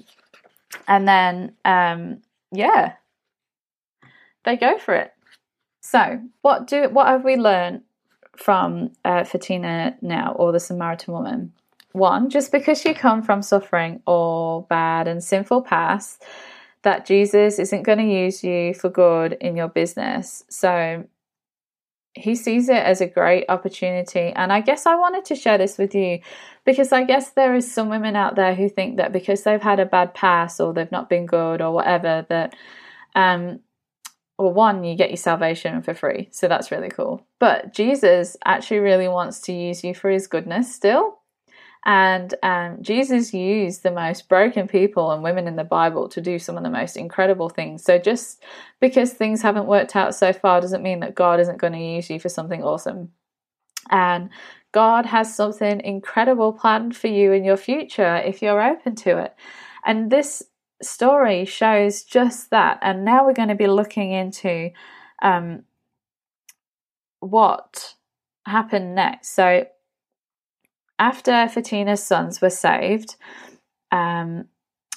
and 0.88 1.08
then 1.08 1.56
um, 1.66 2.22
yeah, 2.52 2.94
they 4.46 4.58
go 4.58 4.78
for 4.78 4.94
it. 4.94 5.12
So, 5.82 6.22
what 6.42 6.68
do 6.68 6.90
what 6.90 7.08
have 7.08 7.24
we 7.24 7.36
learned 7.36 7.82
from 8.40 8.92
uh, 9.04 9.22
Photina 9.22 10.02
now, 10.02 10.34
or 10.38 10.52
the 10.52 10.60
Samaritan 10.60 11.14
woman. 11.14 11.54
One, 11.92 12.30
just 12.30 12.52
because 12.52 12.86
you 12.86 12.94
come 12.94 13.22
from 13.22 13.42
suffering 13.42 14.02
or 14.08 14.64
bad 14.70 15.08
and 15.08 15.24
sinful 15.24 15.64
past, 15.64 16.24
that 16.84 17.06
Jesus 17.06 17.60
isn't 17.60 17.84
going 17.84 17.98
to 17.98 18.04
use 18.06 18.44
you 18.44 18.74
for 18.74 18.90
good 18.90 19.34
in 19.34 19.56
your 19.56 19.68
business. 19.68 20.44
So 20.50 21.06
he 22.14 22.36
sees 22.36 22.70
it 22.70 22.84
as 22.84 23.02
a 23.02 23.08
great 23.08 23.46
opportunity. 23.50 24.32
And 24.36 24.52
I 24.52 24.62
guess 24.62 24.86
I 24.86 24.96
wanted 24.96 25.26
to 25.26 25.36
share 25.36 25.58
this 25.58 25.78
with 25.78 25.94
you 25.94 26.20
because 26.66 26.92
I 26.92 27.04
guess 27.04 27.32
there 27.32 27.56
is 27.56 27.72
some 27.72 27.90
women 27.90 28.16
out 28.16 28.36
there 28.36 28.56
who 28.56 28.70
think 28.70 28.98
that 28.98 29.14
because 29.14 29.44
they've 29.44 29.62
had 29.62 29.80
a 29.80 29.86
bad 29.86 30.14
past 30.14 30.60
or 30.60 30.74
they've 30.74 30.92
not 30.92 31.10
been 31.10 31.26
good 31.26 31.62
or 31.62 31.72
whatever, 31.72 32.26
that 32.30 32.56
um, 33.16 33.60
well, 34.38 34.54
one, 34.54 34.84
you 34.86 34.96
get 34.96 35.10
your 35.10 35.18
salvation 35.18 35.82
for 35.82 35.94
free. 35.94 36.30
So 36.32 36.48
that's 36.48 36.72
really 36.72 36.90
cool. 36.90 37.26
But 37.40 37.74
Jesus 37.74 38.38
actually 38.46 38.80
really 38.80 39.08
wants 39.08 39.42
to 39.42 39.54
use 39.54 39.84
you 39.84 39.94
for 39.94 40.10
his 40.10 40.28
goodness 40.28 40.74
still. 40.74 41.19
And 41.86 42.36
um, 42.44 42.78
Jesus 42.82 43.34
used 43.34 43.84
the 43.84 43.92
most 43.92 44.28
broken 44.28 44.68
people 44.68 45.12
and 45.12 45.24
women 45.24 45.48
in 45.48 45.56
the 45.56 45.64
Bible 45.64 46.10
to 46.10 46.22
do 46.22 46.38
some 46.38 46.58
of 46.58 46.64
the 46.64 46.70
most 46.70 46.98
incredible 46.98 47.50
things. 47.50 47.84
So 47.84 47.98
just 47.98 48.44
because 48.82 49.14
things 49.14 49.42
haven't 49.42 49.66
worked 49.66 49.96
out 49.96 50.14
so 50.14 50.34
far 50.34 50.60
doesn't 50.60 50.84
mean 50.84 51.00
that 51.00 51.16
God 51.16 51.40
isn't 51.40 51.58
going 51.58 51.74
to 51.74 51.80
use 51.80 52.10
you 52.10 52.20
for 52.20 52.30
something 52.30 52.64
awesome. 52.64 53.12
And 53.90 54.30
God 54.72 55.06
has 55.06 55.34
something 55.34 55.82
incredible 55.82 56.54
planned 56.54 56.96
for 56.96 57.08
you 57.08 57.32
in 57.32 57.44
your 57.44 57.58
future 57.58 58.18
if 58.18 58.42
you're 58.42 58.62
open 58.62 58.96
to 58.98 59.18
it. 59.18 59.34
And 59.86 60.12
this 60.12 60.44
story 60.82 61.46
shows 61.46 62.04
just 62.04 62.50
that. 62.52 62.80
And 62.82 63.06
now 63.06 63.26
we're 63.26 63.34
going 63.34 63.50
to 63.50 63.56
be 63.56 63.68
looking 63.68 64.12
into 64.12 64.72
um, 65.22 65.64
what 67.20 67.96
happened 68.46 68.96
next. 68.96 69.34
So, 69.34 69.66
after 71.00 71.32
Photina's 71.32 72.04
sons 72.04 72.42
were 72.42 72.50
saved, 72.50 73.16
um, 73.92 74.46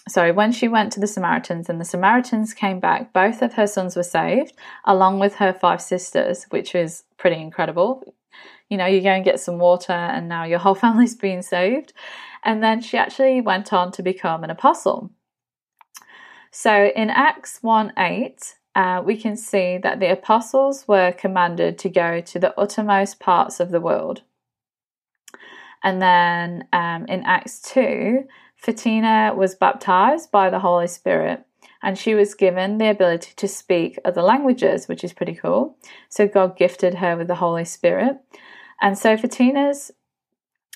sorry, 0.08 0.32
when 0.32 0.52
she 0.52 0.68
went 0.68 0.92
to 0.92 1.00
the 1.00 1.06
Samaritans 1.06 1.68
and 1.68 1.80
the 1.80 1.84
Samaritans 1.84 2.52
came 2.52 2.80
back, 2.80 3.12
both 3.12 3.40
of 3.40 3.54
her 3.54 3.66
sons 3.66 3.96
were 3.96 4.02
saved, 4.02 4.52
along 4.84 5.20
with 5.20 5.36
her 5.36 5.52
five 5.52 5.80
sisters, 5.80 6.44
which 6.50 6.74
was 6.74 7.04
pretty 7.18 7.40
incredible. 7.40 8.14
You 8.68 8.76
know, 8.76 8.86
you 8.86 9.00
go 9.00 9.10
and 9.10 9.24
get 9.24 9.40
some 9.40 9.58
water, 9.58 9.92
and 9.92 10.28
now 10.28 10.44
your 10.44 10.58
whole 10.58 10.74
family's 10.86 11.14
being 11.14 11.42
saved. 11.42 11.92
And 12.44 12.62
then 12.62 12.80
she 12.80 12.98
actually 12.98 13.40
went 13.40 13.72
on 13.72 13.92
to 13.92 14.02
become 14.02 14.42
an 14.42 14.50
apostle. 14.50 15.10
So 16.50 16.90
in 16.96 17.08
Acts 17.08 17.58
1 17.62 17.92
8, 17.96 18.54
uh, 18.74 19.02
we 19.04 19.16
can 19.16 19.36
see 19.36 19.78
that 19.78 20.00
the 20.00 20.10
apostles 20.10 20.86
were 20.88 21.12
commanded 21.12 21.78
to 21.78 21.88
go 21.88 22.20
to 22.20 22.38
the 22.38 22.58
uttermost 22.58 23.20
parts 23.20 23.60
of 23.60 23.70
the 23.70 23.80
world. 23.80 24.22
And 25.82 26.00
then 26.00 26.68
um, 26.72 27.06
in 27.06 27.24
Acts 27.24 27.60
2, 27.72 28.24
Photina 28.62 29.34
was 29.34 29.54
baptized 29.54 30.30
by 30.30 30.50
the 30.50 30.60
Holy 30.60 30.86
Spirit 30.86 31.44
and 31.82 31.98
she 31.98 32.14
was 32.14 32.34
given 32.34 32.78
the 32.78 32.88
ability 32.88 33.32
to 33.36 33.48
speak 33.48 33.98
other 34.04 34.22
languages, 34.22 34.86
which 34.86 35.02
is 35.02 35.12
pretty 35.12 35.34
cool. 35.34 35.76
So 36.08 36.28
God 36.28 36.56
gifted 36.56 36.94
her 36.94 37.16
with 37.16 37.26
the 37.26 37.34
Holy 37.34 37.64
Spirit. 37.64 38.18
And 38.80 38.96
so 38.96 39.16
Photina's 39.16 39.90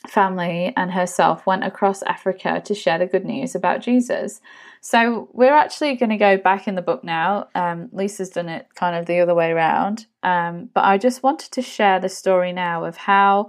family 0.09 0.73
and 0.77 0.93
herself 0.93 1.47
went 1.47 1.65
across 1.65 2.03
Africa 2.03 2.61
to 2.65 2.75
share 2.75 2.99
the 2.99 3.07
good 3.07 3.25
news 3.25 3.55
about 3.55 3.81
Jesus. 3.81 4.41
So 4.81 5.29
we're 5.33 5.55
actually 5.55 5.97
going 5.97 6.11
to 6.11 6.17
go 6.17 6.37
back 6.37 6.69
in 6.69 6.75
the 6.75 6.83
book 6.83 7.03
now. 7.03 7.49
Um, 7.55 7.89
Lisa's 7.93 8.31
done 8.31 8.49
it 8.49 8.69
kind 8.75 8.97
of 8.97 9.07
the 9.07 9.21
other 9.21 9.35
way 9.35 9.51
around. 9.51 10.07
Um, 10.23 10.71
but 10.75 10.85
I 10.85 10.99
just 10.99 11.23
wanted 11.23 11.53
to 11.53 11.63
share 11.63 11.99
the 11.99 12.09
story 12.09 12.53
now 12.53 12.85
of 12.85 12.97
how 12.97 13.49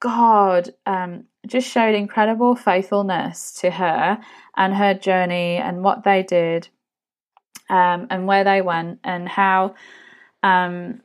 God 0.00 0.74
um, 0.86 1.24
just 1.46 1.70
showed 1.70 1.94
incredible 1.94 2.56
faithfulness 2.56 3.52
to 3.60 3.70
her 3.70 4.18
and 4.56 4.74
her 4.74 4.94
journey 4.94 5.56
and 5.56 5.82
what 5.82 6.04
they 6.04 6.22
did 6.22 6.68
um, 7.68 8.06
and 8.10 8.26
where 8.26 8.44
they 8.44 8.62
went 8.62 8.98
and 9.04 9.28
how 9.28 9.74
um, 10.42 11.02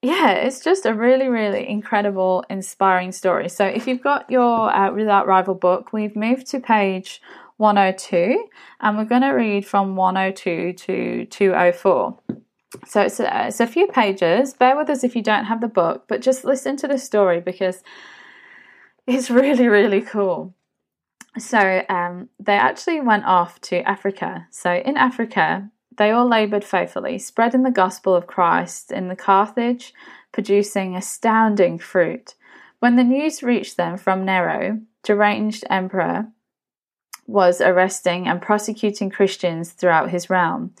yeah, 0.00 0.30
it's 0.30 0.62
just 0.62 0.86
a 0.86 0.94
really, 0.94 1.28
really 1.28 1.68
incredible, 1.68 2.44
inspiring 2.48 3.10
story. 3.10 3.48
So 3.48 3.66
if 3.66 3.88
you've 3.88 4.02
got 4.02 4.30
your 4.30 4.72
uh, 4.72 4.92
Without 4.92 5.26
Rival 5.26 5.56
book, 5.56 5.92
we've 5.92 6.14
moved 6.14 6.46
to 6.48 6.60
page 6.60 7.20
102 7.56 8.46
and 8.80 8.96
we're 8.96 9.04
going 9.04 9.22
to 9.22 9.30
read 9.30 9.66
from 9.66 9.96
102 9.96 10.74
to 10.74 11.24
204. 11.24 12.18
So 12.86 13.00
it's 13.00 13.18
a, 13.18 13.48
it's 13.48 13.58
a 13.58 13.66
few 13.66 13.88
pages. 13.88 14.54
Bear 14.54 14.76
with 14.76 14.88
us 14.88 15.02
if 15.02 15.16
you 15.16 15.22
don't 15.22 15.46
have 15.46 15.60
the 15.60 15.68
book, 15.68 16.04
but 16.06 16.20
just 16.20 16.44
listen 16.44 16.76
to 16.76 16.86
the 16.86 16.98
story 16.98 17.40
because 17.40 17.82
it's 19.08 19.30
really, 19.30 19.68
really 19.68 20.02
cool. 20.02 20.54
So 21.38 21.82
um, 21.88 22.28
they 22.38 22.54
actually 22.54 23.00
went 23.00 23.24
off 23.24 23.60
to 23.62 23.88
Africa. 23.88 24.46
So 24.50 24.74
in 24.74 24.96
Africa, 24.96 25.70
they 25.96 26.10
all 26.10 26.28
laboured 26.28 26.64
faithfully, 26.64 27.18
spreading 27.18 27.62
the 27.62 27.70
gospel 27.70 28.14
of 28.14 28.26
Christ 28.26 28.92
in 28.92 29.08
the 29.08 29.16
Carthage, 29.16 29.94
producing 30.30 30.94
astounding 30.94 31.78
fruit. 31.78 32.34
When 32.80 32.96
the 32.96 33.04
news 33.04 33.42
reached 33.42 33.76
them 33.76 33.96
from 33.96 34.24
Nero, 34.24 34.80
deranged 35.02 35.64
emperor 35.70 36.28
was 37.26 37.60
arresting 37.60 38.28
and 38.28 38.42
prosecuting 38.42 39.10
Christians 39.10 39.72
throughout 39.72 40.10
his 40.10 40.28
realm. 40.28 40.74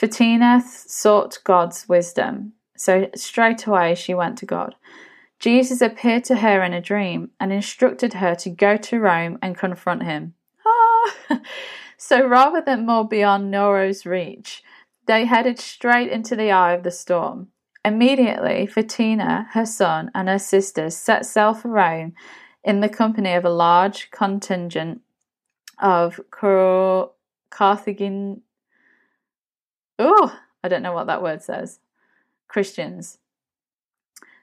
Photina 0.00 0.62
sought 0.62 1.38
God's 1.44 1.88
wisdom, 1.88 2.52
so 2.76 3.10
straight 3.14 3.66
away 3.66 3.94
she 3.94 4.14
went 4.14 4.38
to 4.38 4.46
God. 4.46 4.74
Jesus 5.40 5.80
appeared 5.80 6.24
to 6.24 6.36
her 6.36 6.62
in 6.62 6.72
a 6.72 6.80
dream 6.80 7.30
and 7.40 7.52
instructed 7.52 8.14
her 8.14 8.34
to 8.36 8.50
go 8.50 8.76
to 8.76 9.00
Rome 9.00 9.38
and 9.42 9.56
confront 9.56 10.04
him. 10.04 10.34
Ah! 10.66 11.40
So 12.02 12.26
rather 12.26 12.62
than 12.62 12.86
more 12.86 13.06
beyond 13.06 13.50
Nero's 13.50 14.06
reach, 14.06 14.64
they 15.06 15.26
headed 15.26 15.58
straight 15.58 16.10
into 16.10 16.34
the 16.34 16.50
eye 16.50 16.72
of 16.72 16.82
the 16.82 16.90
storm. 16.90 17.48
Immediately, 17.84 18.66
Photina, 18.66 19.48
her 19.50 19.66
son, 19.66 20.10
and 20.14 20.26
her 20.26 20.38
sisters 20.38 20.96
set 20.96 21.26
sail 21.26 21.52
for 21.52 21.68
Rome 21.68 22.14
in 22.64 22.80
the 22.80 22.88
company 22.88 23.34
of 23.34 23.44
a 23.44 23.50
large 23.50 24.10
contingent 24.10 25.02
of 25.78 26.18
Carthaginian. 27.50 28.40
Oh, 29.98 30.40
I 30.64 30.68
don't 30.68 30.82
know 30.82 30.94
what 30.94 31.06
that 31.06 31.22
word 31.22 31.42
says. 31.42 31.80
Christians. 32.48 33.18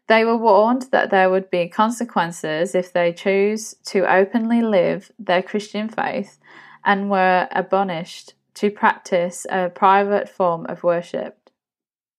They 0.07 0.23
were 0.23 0.37
warned 0.37 0.83
that 0.91 1.09
there 1.09 1.29
would 1.29 1.49
be 1.49 1.67
consequences 1.67 2.73
if 2.73 2.93
they 2.93 3.11
chose 3.11 3.75
to 3.85 4.11
openly 4.11 4.61
live 4.61 5.11
their 5.19 5.43
Christian 5.43 5.89
faith 5.89 6.39
and 6.85 7.09
were 7.09 7.47
admonished 7.51 8.33
to 8.55 8.71
practice 8.71 9.45
a 9.49 9.69
private 9.69 10.29
form 10.29 10.65
of 10.67 10.83
worship. 10.83 11.49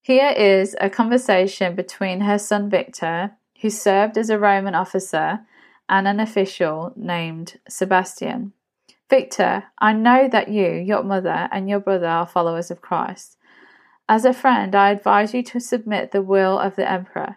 Here 0.03 0.31
is 0.31 0.77
a 0.81 0.91
conversation 0.91 1.75
between 1.75 2.21
her 2.21 2.39
son 2.39 2.71
Victor, 2.71 3.33
who 3.61 3.71
served 3.71 4.17
as 4.17 4.31
a 4.31 4.39
Roman 4.39 4.75
officer, 4.75 5.41
and 5.89 6.07
an 6.07 6.21
official 6.21 6.93
named 6.95 7.59
Sebastian. 7.69 8.53
Victor, 9.09 9.65
I 9.79 9.95
know 9.95 10.29
that 10.29 10.49
you, 10.49 10.71
your 10.71 11.03
mother, 11.03 11.49
and 11.51 11.69
your 11.69 11.81
brother 11.81 12.07
are 12.07 12.27
followers 12.27 12.71
of 12.71 12.83
Christ. 12.83 13.39
As 14.09 14.27
a 14.27 14.35
friend, 14.35 14.75
I 14.75 14.91
advise 14.91 15.33
you 15.33 15.43
to 15.45 15.61
submit 15.61 16.13
the 16.13 16.23
will 16.23 16.59
of 16.59 16.77
the 16.77 16.91
emperor. 16.91 17.37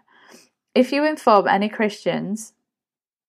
If 0.74 0.92
you 0.92 1.06
inform 1.06 1.48
any 1.48 1.70
Christians, 1.70 2.54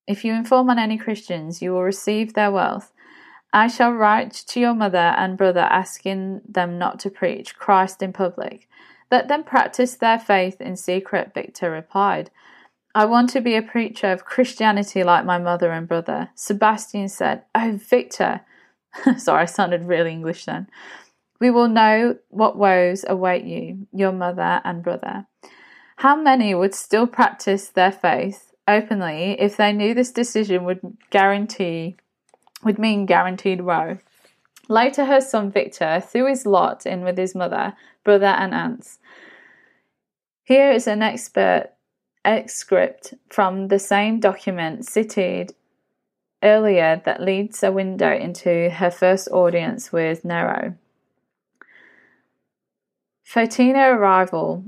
if 0.07 0.25
you 0.25 0.33
inform 0.33 0.71
on 0.71 0.79
any 0.79 0.99
Christians, 0.99 1.63
you 1.63 1.73
will 1.73 1.83
receive 1.83 2.35
their 2.35 2.51
wealth 2.51 2.93
I 3.53 3.69
shall 3.69 3.93
write 3.93 4.33
to 4.33 4.61
your 4.61 4.73
mother 4.73 4.97
and 4.97 5.37
brother 5.37 5.61
asking 5.61 6.41
them 6.49 6.79
not 6.79 6.99
to 7.01 7.11
preach 7.11 7.57
Christ 7.57 8.03
in 8.03 8.13
public. 8.13 8.67
Let 9.11 9.29
them 9.29 9.45
practice 9.45 9.95
their 9.95 10.19
faith 10.19 10.59
in 10.59 10.75
secret, 10.77 11.35
Victor 11.35 11.71
replied. 11.71 12.31
I 12.95 13.05
want 13.05 13.29
to 13.31 13.43
be 13.43 13.55
a 13.55 13.63
preacher 13.63 14.11
of 14.11 14.25
Christianity 14.25 15.05
like 15.05 15.27
my 15.27 15.37
mother 15.37 15.71
and 15.71 15.87
brother. 15.87 16.31
Sebastian 16.35 17.09
said, 17.09 17.43
Oh, 17.55 17.79
Victor. 17.79 18.41
Sorry, 19.19 19.43
I 19.43 19.47
sounded 19.47 19.85
really 19.85 20.13
English 20.13 20.47
then. 20.47 20.69
We 21.39 21.51
will 21.51 21.69
know 21.69 22.17
what 22.29 22.57
woes 22.57 23.05
await 23.07 23.45
you, 23.45 23.87
your 23.93 24.13
mother 24.13 24.63
and 24.65 24.83
brother. 24.83 25.27
How 25.97 26.17
many 26.17 26.55
would 26.55 26.75
still 26.75 27.07
practice 27.07 27.69
their 27.69 27.93
faith 27.93 28.53
openly 28.67 29.37
if 29.41 29.57
they 29.57 29.73
knew 29.73 29.95
this 29.95 30.13
decision 30.13 30.65
would 30.65 30.81
guarantee 31.11 31.97
would 32.63 32.79
mean 32.79 33.07
guaranteed 33.07 33.61
woe. 33.61 33.99
Later, 34.69 35.05
her 35.07 35.21
son 35.21 35.51
Victor 35.51 36.01
threw 36.01 36.27
his 36.27 36.47
lot 36.47 36.87
in 36.87 37.03
with 37.03 37.19
his 37.19 37.35
mother, 37.35 37.75
brother, 38.05 38.27
and 38.27 38.55
aunts. 38.55 38.99
Here 40.45 40.71
is 40.71 40.87
an 40.87 41.03
expert 41.03 41.71
excerpt 42.25 43.15
from 43.29 43.69
the 43.69 43.79
same 43.79 44.21
document 44.21 44.87
cited 44.87 45.55
earlier 46.43 47.03
that 47.05 47.21
leads 47.21 47.63
a 47.63 47.73
window 47.73 48.13
into 48.13 48.71
her 48.71 48.91
first 48.91 49.29
audience 49.29 49.93
with 49.93 50.25
Nero. 50.25 50.75
Photina 53.27 53.97
arrival 53.97 54.65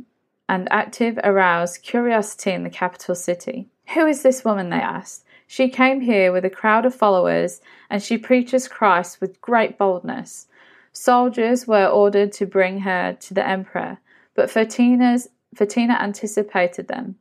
and 0.48 0.68
active 0.70 1.18
aroused 1.24 1.82
curiosity 1.82 2.52
in 2.52 2.62
the 2.62 2.70
capital 2.70 3.14
city. 3.14 3.68
Who 3.94 4.06
is 4.06 4.22
this 4.22 4.44
woman? 4.44 4.70
they 4.70 4.76
asked. 4.76 5.24
She 5.46 5.68
came 5.68 6.00
here 6.00 6.32
with 6.32 6.44
a 6.44 6.50
crowd 6.50 6.86
of 6.86 6.94
followers, 6.94 7.60
and 7.90 8.02
she 8.02 8.18
preaches 8.18 8.68
Christ 8.68 9.20
with 9.20 9.40
great 9.40 9.76
boldness. 9.78 10.46
Soldiers 10.92 11.66
were 11.66 11.86
ordered 11.86 12.32
to 12.32 12.46
bring 12.46 12.80
her 12.80 13.14
to 13.20 13.34
the 13.34 13.46
emperor, 13.46 13.98
but 14.34 14.48
Photina's, 14.48 15.28
Photina 15.54 16.00
anticipated 16.00 16.88
them. 16.88 17.16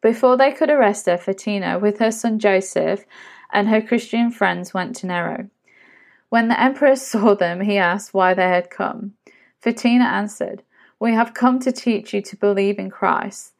Before 0.00 0.36
they 0.36 0.52
could 0.52 0.70
arrest 0.70 1.06
her, 1.06 1.18
Photina, 1.18 1.80
with 1.80 1.98
her 1.98 2.10
son 2.10 2.38
Joseph 2.38 3.04
and 3.52 3.68
her 3.68 3.82
Christian 3.82 4.30
friends, 4.30 4.72
went 4.72 4.96
to 4.96 5.06
Nero. 5.06 5.48
When 6.30 6.48
the 6.48 6.60
emperor 6.60 6.96
saw 6.96 7.34
them, 7.34 7.60
he 7.60 7.76
asked 7.76 8.14
why 8.14 8.34
they 8.34 8.48
had 8.48 8.70
come. 8.70 9.14
Photina 9.62 10.04
answered, 10.04 10.62
We 11.00 11.14
have 11.14 11.32
come 11.32 11.58
to 11.60 11.72
teach 11.72 12.12
you 12.12 12.20
to 12.20 12.36
believe 12.36 12.78
in 12.78 12.90
Christ. 12.90 13.54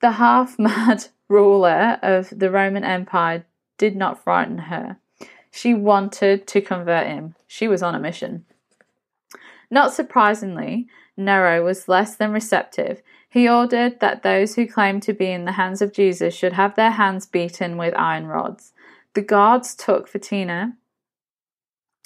The 0.00 0.12
half 0.12 0.58
mad 0.58 1.06
ruler 1.28 1.98
of 2.02 2.30
the 2.30 2.50
Roman 2.50 2.84
Empire 2.84 3.44
did 3.76 3.96
not 3.96 4.22
frighten 4.22 4.58
her. 4.58 4.98
She 5.50 5.74
wanted 5.74 6.46
to 6.46 6.60
convert 6.60 7.08
him. 7.08 7.34
She 7.48 7.66
was 7.66 7.82
on 7.82 7.96
a 7.96 7.98
mission. 7.98 8.44
Not 9.70 9.92
surprisingly, 9.92 10.86
Nero 11.16 11.64
was 11.64 11.88
less 11.88 12.14
than 12.14 12.32
receptive. 12.32 13.02
He 13.28 13.48
ordered 13.48 13.98
that 13.98 14.22
those 14.22 14.54
who 14.54 14.66
claimed 14.66 15.02
to 15.04 15.12
be 15.12 15.30
in 15.30 15.44
the 15.44 15.52
hands 15.52 15.82
of 15.82 15.92
Jesus 15.92 16.34
should 16.34 16.52
have 16.52 16.76
their 16.76 16.92
hands 16.92 17.26
beaten 17.26 17.76
with 17.76 17.94
iron 17.96 18.26
rods. 18.26 18.72
The 19.14 19.22
guards 19.22 19.74
took 19.74 20.08
Photina 20.08 20.74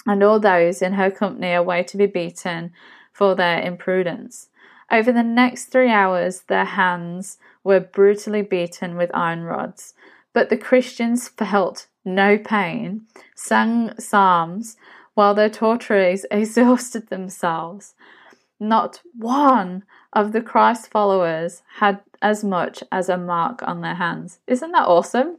and 0.07 0.23
all 0.23 0.39
those 0.39 0.81
in 0.81 0.93
her 0.93 1.11
company 1.11 1.53
away 1.53 1.83
to 1.83 1.97
be 1.97 2.07
beaten 2.07 2.71
for 3.13 3.35
their 3.35 3.61
imprudence. 3.61 4.49
Over 4.91 5.11
the 5.11 5.23
next 5.23 5.65
three 5.65 5.91
hours, 5.91 6.41
their 6.41 6.65
hands 6.65 7.37
were 7.63 7.79
brutally 7.79 8.41
beaten 8.41 8.95
with 8.95 9.11
iron 9.13 9.43
rods. 9.43 9.93
But 10.33 10.49
the 10.49 10.57
Christians 10.57 11.27
felt 11.27 11.87
no 12.05 12.37
pain, 12.37 13.05
sang 13.35 13.91
psalms, 13.99 14.77
while 15.13 15.33
their 15.33 15.49
torturers 15.49 16.25
exhausted 16.31 17.09
themselves. 17.09 17.93
Not 18.59 19.01
one 19.15 19.83
of 20.13 20.31
the 20.31 20.41
Christ 20.41 20.89
followers 20.89 21.61
had 21.77 22.01
as 22.21 22.43
much 22.43 22.83
as 22.91 23.09
a 23.09 23.17
mark 23.17 23.61
on 23.63 23.81
their 23.81 23.95
hands. 23.95 24.39
Isn't 24.47 24.71
that 24.71 24.87
awesome? 24.87 25.37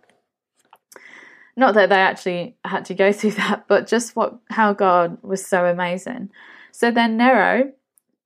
Not 1.57 1.75
that 1.75 1.91
they 1.91 1.97
actually 1.97 2.57
had 2.65 2.85
to 2.87 2.95
go 2.95 3.13
through 3.19 3.33
that, 3.33 3.65
but 3.69 3.87
just 3.87 4.17
what 4.17 4.39
how 4.51 4.73
God 4.73 5.19
was 5.23 5.47
so 5.47 5.67
amazing. 5.67 6.31
So 6.73 6.91
then 6.91 7.17
Nero 7.17 7.73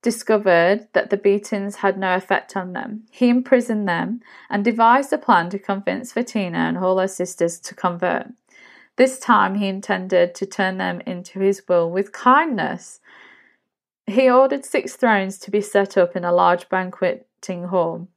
discovered 0.05 0.87
that 0.93 1.09
the 1.09 1.17
beatings 1.17 1.77
had 1.77 1.97
no 1.97 2.15
effect 2.15 2.55
on 2.55 2.73
them. 2.73 3.05
He 3.09 3.27
imprisoned 3.27 3.89
them 3.89 4.21
and 4.51 4.63
devised 4.63 5.11
a 5.11 5.17
plan 5.17 5.49
to 5.49 5.57
convince 5.57 6.13
Photina 6.13 6.69
and 6.69 6.77
all 6.77 6.99
her 6.99 7.07
sisters 7.07 7.59
to 7.61 7.73
convert. 7.73 8.27
This 8.97 9.17
time 9.17 9.55
he 9.55 9.67
intended 9.67 10.35
to 10.35 10.45
turn 10.45 10.77
them 10.77 11.01
into 11.07 11.39
his 11.39 11.63
will 11.67 11.89
with 11.89 12.11
kindness. 12.11 12.99
He 14.05 14.29
ordered 14.29 14.63
six 14.63 14.95
thrones 14.95 15.39
to 15.39 15.49
be 15.49 15.59
set 15.59 15.97
up 15.97 16.15
in 16.15 16.23
a 16.23 16.31
large 16.31 16.69
banqueting 16.69 17.63
hall. 17.63 18.07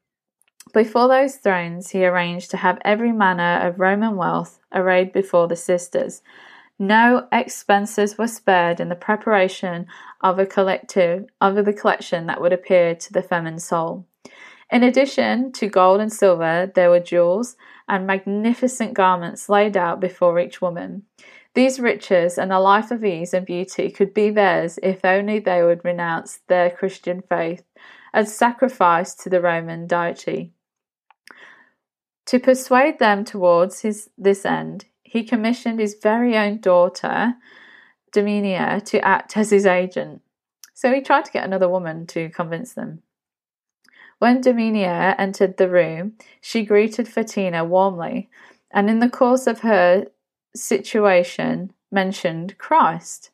Before 0.74 1.08
those 1.08 1.36
thrones, 1.36 1.92
he 1.92 2.04
arranged 2.04 2.50
to 2.50 2.58
have 2.58 2.78
every 2.84 3.12
manner 3.12 3.66
of 3.66 3.80
Roman 3.80 4.14
wealth 4.16 4.60
arrayed 4.74 5.10
before 5.10 5.48
the 5.48 5.56
sisters. 5.56 6.20
No 6.78 7.26
expenses 7.32 8.16
were 8.16 8.28
spared 8.28 8.78
in 8.78 8.88
the 8.88 8.94
preparation 8.94 9.86
of 10.20 10.38
a 10.38 10.46
collective 10.46 11.26
of 11.40 11.56
the 11.56 11.72
collection 11.72 12.26
that 12.26 12.40
would 12.40 12.52
appear 12.52 12.94
to 12.94 13.12
the 13.12 13.22
feminine 13.22 13.58
soul. 13.58 14.06
In 14.70 14.84
addition 14.84 15.50
to 15.52 15.66
gold 15.66 16.00
and 16.00 16.12
silver, 16.12 16.70
there 16.72 16.90
were 16.90 17.00
jewels 17.00 17.56
and 17.88 18.06
magnificent 18.06 18.94
garments 18.94 19.48
laid 19.48 19.76
out 19.76 19.98
before 19.98 20.38
each 20.38 20.60
woman. 20.60 21.04
These 21.54 21.80
riches 21.80 22.38
and 22.38 22.52
a 22.52 22.60
life 22.60 22.92
of 22.92 23.04
ease 23.04 23.34
and 23.34 23.44
beauty 23.44 23.90
could 23.90 24.14
be 24.14 24.30
theirs 24.30 24.78
if 24.82 25.04
only 25.04 25.40
they 25.40 25.62
would 25.62 25.84
renounce 25.84 26.40
their 26.46 26.70
Christian 26.70 27.22
faith, 27.22 27.64
as 28.12 28.36
sacrifice 28.36 29.14
to 29.16 29.30
the 29.30 29.40
Roman 29.40 29.86
deity. 29.86 30.52
To 32.26 32.38
persuade 32.38 32.98
them 32.98 33.24
towards 33.24 33.80
his, 33.80 34.10
this 34.18 34.44
end, 34.44 34.84
he 35.10 35.24
commissioned 35.24 35.80
his 35.80 35.96
very 36.00 36.36
own 36.36 36.60
daughter, 36.60 37.34
Dominia, 38.12 38.84
to 38.84 39.04
act 39.04 39.36
as 39.36 39.50
his 39.50 39.66
agent. 39.66 40.22
So 40.74 40.92
he 40.92 41.00
tried 41.00 41.24
to 41.24 41.32
get 41.32 41.44
another 41.44 41.68
woman 41.68 42.06
to 42.08 42.28
convince 42.30 42.74
them. 42.74 43.02
When 44.18 44.42
Dominia 44.42 45.14
entered 45.18 45.56
the 45.56 45.68
room, 45.68 46.14
she 46.40 46.64
greeted 46.64 47.06
Photina 47.06 47.66
warmly, 47.66 48.28
and 48.70 48.90
in 48.90 48.98
the 48.98 49.08
course 49.08 49.46
of 49.46 49.60
her 49.60 50.06
situation 50.54 51.72
mentioned 51.90 52.58
Christ. 52.58 53.30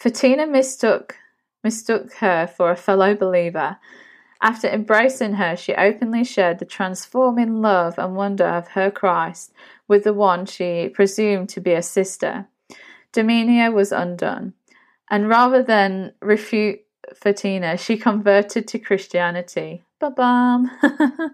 Photina 0.00 0.48
mistook 0.50 1.16
mistook 1.62 2.14
her 2.14 2.46
for 2.46 2.70
a 2.70 2.76
fellow 2.76 3.14
believer. 3.14 3.78
After 4.40 4.68
embracing 4.68 5.34
her, 5.34 5.56
she 5.56 5.74
openly 5.74 6.24
shared 6.24 6.58
the 6.58 6.64
transforming 6.64 7.62
love 7.62 7.98
and 7.98 8.16
wonder 8.16 8.46
of 8.46 8.68
her 8.68 8.90
Christ 8.90 9.52
with 9.88 10.04
the 10.04 10.12
one 10.12 10.46
she 10.46 10.88
presumed 10.88 11.48
to 11.50 11.60
be 11.60 11.72
a 11.72 11.82
sister. 11.82 12.46
Dominia 13.12 13.72
was 13.72 13.92
undone, 13.92 14.52
and 15.10 15.28
rather 15.28 15.62
than 15.62 16.12
refute 16.20 16.80
Photina, 17.14 17.78
she 17.78 17.96
converted 17.96 18.68
to 18.68 18.78
Christianity. 18.78 19.84
Ba-bam! 20.00 20.70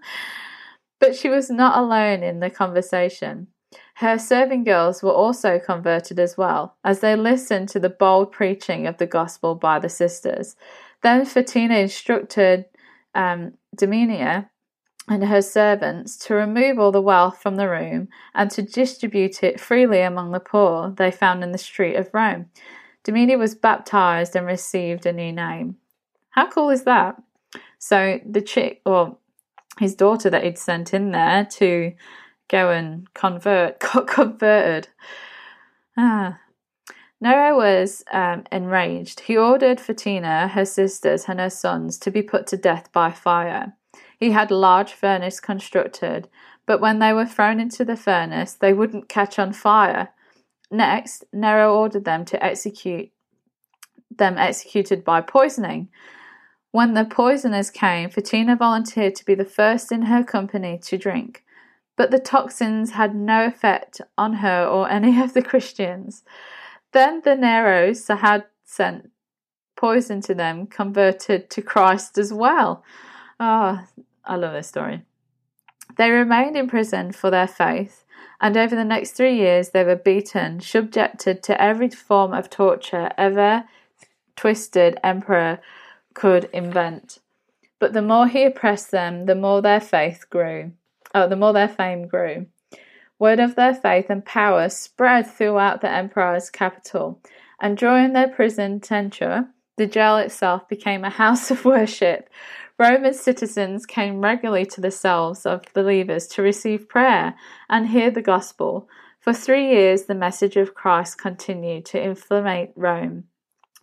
but 0.99 1.15
she 1.15 1.27
was 1.27 1.49
not 1.49 1.77
alone 1.77 2.23
in 2.23 2.39
the 2.39 2.49
conversation. 2.49 3.47
Her 3.95 4.17
serving 4.17 4.63
girls 4.63 5.03
were 5.03 5.11
also 5.11 5.59
converted 5.59 6.19
as 6.19 6.37
well, 6.37 6.77
as 6.83 6.99
they 6.99 7.15
listened 7.15 7.69
to 7.69 7.79
the 7.79 7.89
bold 7.89 8.31
preaching 8.31 8.87
of 8.87 8.97
the 8.97 9.07
gospel 9.07 9.55
by 9.55 9.79
the 9.79 9.89
sisters. 9.89 10.55
Then 11.01 11.25
Photina 11.25 11.81
instructed 11.81 12.65
um, 13.15 13.53
Dominia 13.75 14.49
and 15.07 15.25
her 15.25 15.41
servants 15.41 16.17
to 16.17 16.33
remove 16.33 16.79
all 16.79 16.91
the 16.91 17.01
wealth 17.01 17.41
from 17.41 17.55
the 17.55 17.69
room 17.69 18.07
and 18.33 18.49
to 18.51 18.61
distribute 18.61 19.43
it 19.43 19.59
freely 19.59 20.01
among 20.01 20.31
the 20.31 20.39
poor 20.39 20.91
they 20.91 21.11
found 21.11 21.43
in 21.43 21.51
the 21.51 21.57
street 21.57 21.95
of 21.95 22.13
Rome. 22.13 22.49
Dominia 23.03 23.37
was 23.37 23.55
baptized 23.55 24.35
and 24.35 24.45
received 24.45 25.05
a 25.05 25.11
new 25.11 25.33
name. 25.33 25.77
How 26.29 26.49
cool 26.49 26.69
is 26.69 26.83
that? 26.83 27.21
So 27.77 28.19
the 28.25 28.41
chick, 28.41 28.81
or 28.85 29.17
his 29.79 29.93
daughter 29.93 30.29
that 30.29 30.43
he'd 30.43 30.57
sent 30.57 30.93
in 30.93 31.11
there 31.11 31.45
to 31.45 31.93
go 32.47 32.69
and 32.69 33.13
convert, 33.13 33.79
got 33.93 34.07
converted. 34.07 34.87
Ah. 35.97 36.39
Nero 37.23 37.55
was 37.55 38.03
um, 38.11 38.43
enraged. 38.51 39.21
He 39.21 39.37
ordered 39.37 39.77
Photina, 39.77 40.49
her 40.49 40.65
sisters, 40.65 41.23
and 41.29 41.39
her 41.39 41.49
sons 41.49 41.97
to 41.99 42.11
be 42.11 42.21
put 42.21 42.47
to 42.47 42.57
death 42.57 42.91
by 42.91 43.11
fire. 43.11 43.77
He 44.19 44.31
had 44.31 44.51
a 44.51 44.57
large 44.57 44.91
furnace 44.91 45.39
constructed, 45.39 46.27
but 46.65 46.81
when 46.81 46.99
they 46.99 47.13
were 47.13 47.25
thrown 47.25 47.61
into 47.61 47.85
the 47.85 47.95
furnace, 47.95 48.55
they 48.55 48.73
wouldn't 48.73 49.07
catch 49.07 49.39
on 49.39 49.53
fire. 49.53 50.09
Next, 50.69 51.23
Nero 51.31 51.73
ordered 51.73 52.03
them 52.03 52.25
to 52.25 52.43
execute 52.43 53.09
them 54.11 54.37
executed 54.37 55.05
by 55.05 55.21
poisoning. 55.21 55.87
When 56.71 56.93
the 56.93 57.05
poisoners 57.05 57.71
came, 57.71 58.09
Photina 58.09 58.57
volunteered 58.57 59.15
to 59.15 59.25
be 59.25 59.33
the 59.33 59.45
first 59.45 59.93
in 59.93 60.03
her 60.03 60.25
company 60.25 60.77
to 60.83 60.97
drink 60.97 61.43
but 61.95 62.11
the 62.11 62.19
toxins 62.19 62.91
had 62.91 63.15
no 63.15 63.45
effect 63.45 64.01
on 64.17 64.33
her 64.33 64.65
or 64.65 64.89
any 64.89 65.21
of 65.21 65.33
the 65.33 65.41
Christians. 65.41 66.23
Then 66.93 67.21
the 67.23 67.35
Neros 67.35 68.07
had 68.07 68.45
sent 68.63 69.09
poison 69.75 70.21
to 70.21 70.33
them, 70.33 70.67
converted 70.67 71.49
to 71.49 71.61
Christ 71.61 72.17
as 72.17 72.31
well. 72.31 72.83
Ah, 73.39 73.87
oh, 73.97 74.03
I 74.23 74.35
love 74.35 74.53
this 74.53 74.67
story. 74.67 75.03
They 75.97 76.09
remained 76.09 76.55
in 76.55 76.67
prison 76.67 77.11
for 77.11 77.29
their 77.29 77.47
faith, 77.47 78.05
and 78.39 78.55
over 78.55 78.75
the 78.75 78.85
next 78.85 79.11
three 79.11 79.35
years 79.35 79.69
they 79.69 79.83
were 79.83 79.95
beaten, 79.95 80.61
subjected 80.61 81.43
to 81.43 81.61
every 81.61 81.89
form 81.89 82.33
of 82.33 82.49
torture 82.49 83.11
ever 83.17 83.65
twisted 84.35 84.97
emperor 85.03 85.59
could 86.13 86.45
invent. 86.53 87.19
But 87.79 87.93
the 87.93 88.01
more 88.01 88.27
he 88.27 88.43
oppressed 88.43 88.91
them, 88.91 89.25
the 89.25 89.35
more 89.35 89.61
their 89.61 89.81
faith 89.81 90.29
grew 90.29 90.71
oh, 91.13 91.27
the 91.27 91.35
more 91.35 91.53
their 91.53 91.67
fame 91.67 92.07
grew. 92.07 92.47
Word 93.23 93.39
of 93.39 93.55
their 93.55 93.73
faith 93.73 94.09
and 94.09 94.25
power 94.25 94.67
spread 94.67 95.25
throughout 95.25 95.79
the 95.79 95.89
empire's 95.89 96.49
capital, 96.49 97.21
and 97.57 97.77
during 97.77 98.11
their 98.11 98.27
prison 98.27 98.81
tenure, 98.81 99.47
the 99.77 99.87
jail 99.87 100.17
itself 100.17 100.67
became 100.67 101.05
a 101.05 101.09
house 101.09 101.49
of 101.49 101.63
worship. 101.63 102.29
Roman 102.77 103.13
citizens 103.13 103.85
came 103.85 104.19
regularly 104.19 104.65
to 104.65 104.81
the 104.81 104.91
cells 104.91 105.45
of 105.45 105.61
believers 105.73 106.27
to 106.27 106.41
receive 106.41 106.89
prayer 106.89 107.35
and 107.69 107.87
hear 107.87 108.11
the 108.11 108.21
gospel. 108.21 108.89
For 109.21 109.31
three 109.31 109.69
years, 109.69 110.03
the 110.03 110.15
message 110.15 110.57
of 110.57 110.75
Christ 110.75 111.17
continued 111.17 111.85
to 111.85 112.03
inflammate 112.03 112.73
Rome 112.75 113.23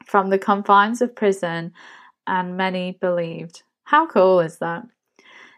from 0.04 0.28
the 0.28 0.38
confines 0.38 1.00
of 1.00 1.16
prison, 1.16 1.72
and 2.26 2.58
many 2.58 2.98
believed. 3.00 3.62
How 3.84 4.06
cool 4.06 4.40
is 4.40 4.58
that? 4.58 4.82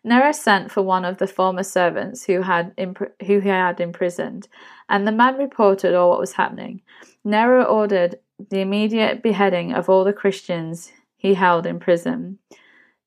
Nero 0.05 0.33
sent 0.33 0.71
for 0.71 0.83
one 0.83 1.05
of 1.05 1.19
the 1.19 1.29
former 1.29 1.63
servants 1.63 2.25
who 2.25 2.43
had 2.43 2.73
imp- 2.77 3.23
who 3.25 3.39
he 3.39 3.49
had 3.49 3.81
imprisoned, 3.81 4.49
and 4.89 5.07
the 5.07 5.13
man 5.13 5.37
reported 5.37 5.95
all 5.95 6.11
what 6.11 6.19
was 6.19 6.33
happening. 6.33 6.83
Nero 7.25 7.63
ordered 7.63 8.19
the 8.51 8.61
immediate 8.61 9.23
beheading 9.23 9.73
of 9.73 9.89
all 9.89 10.03
the 10.03 10.13
Christians 10.13 10.93
he 11.17 11.35
held 11.35 11.67
in 11.67 11.79
prison. 11.79 12.39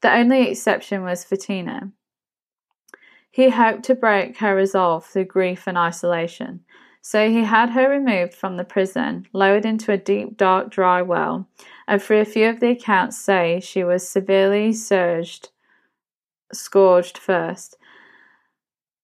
The 0.01 0.13
only 0.13 0.49
exception 0.49 1.03
was 1.03 1.25
Photina. 1.25 1.91
He 3.29 3.49
hoped 3.49 3.83
to 3.83 3.95
break 3.95 4.37
her 4.37 4.55
resolve 4.55 5.05
through 5.05 5.25
grief 5.25 5.67
and 5.67 5.77
isolation, 5.77 6.63
so 7.01 7.29
he 7.29 7.43
had 7.43 7.71
her 7.71 7.89
removed 7.89 8.33
from 8.33 8.55
the 8.55 8.63
prison, 8.63 9.27
lowered 9.33 9.65
into 9.65 9.91
a 9.91 9.97
deep, 9.97 10.37
dark, 10.37 10.71
dry 10.71 11.01
well, 11.01 11.49
and 11.89 12.01
for 12.01 12.17
a 12.17 12.23
few 12.23 12.47
of 12.47 12.61
the 12.61 12.69
accounts 12.69 13.17
say 13.17 13.59
she 13.59 13.83
was 13.83 14.07
severely 14.07 14.71
scourged 14.71 15.49
scourged 16.53 17.17
first. 17.17 17.77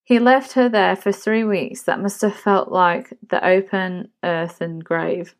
He 0.04 0.20
left 0.20 0.54
her 0.54 0.68
there 0.68 0.96
for 0.96 1.12
three 1.12 1.44
weeks 1.44 1.84
that 1.84 2.02
must 2.02 2.22
have 2.22 2.36
felt 2.36 2.72
like 2.72 3.14
the 3.30 3.46
open 3.46 4.10
earthen 4.24 4.80
grave. 4.80 5.36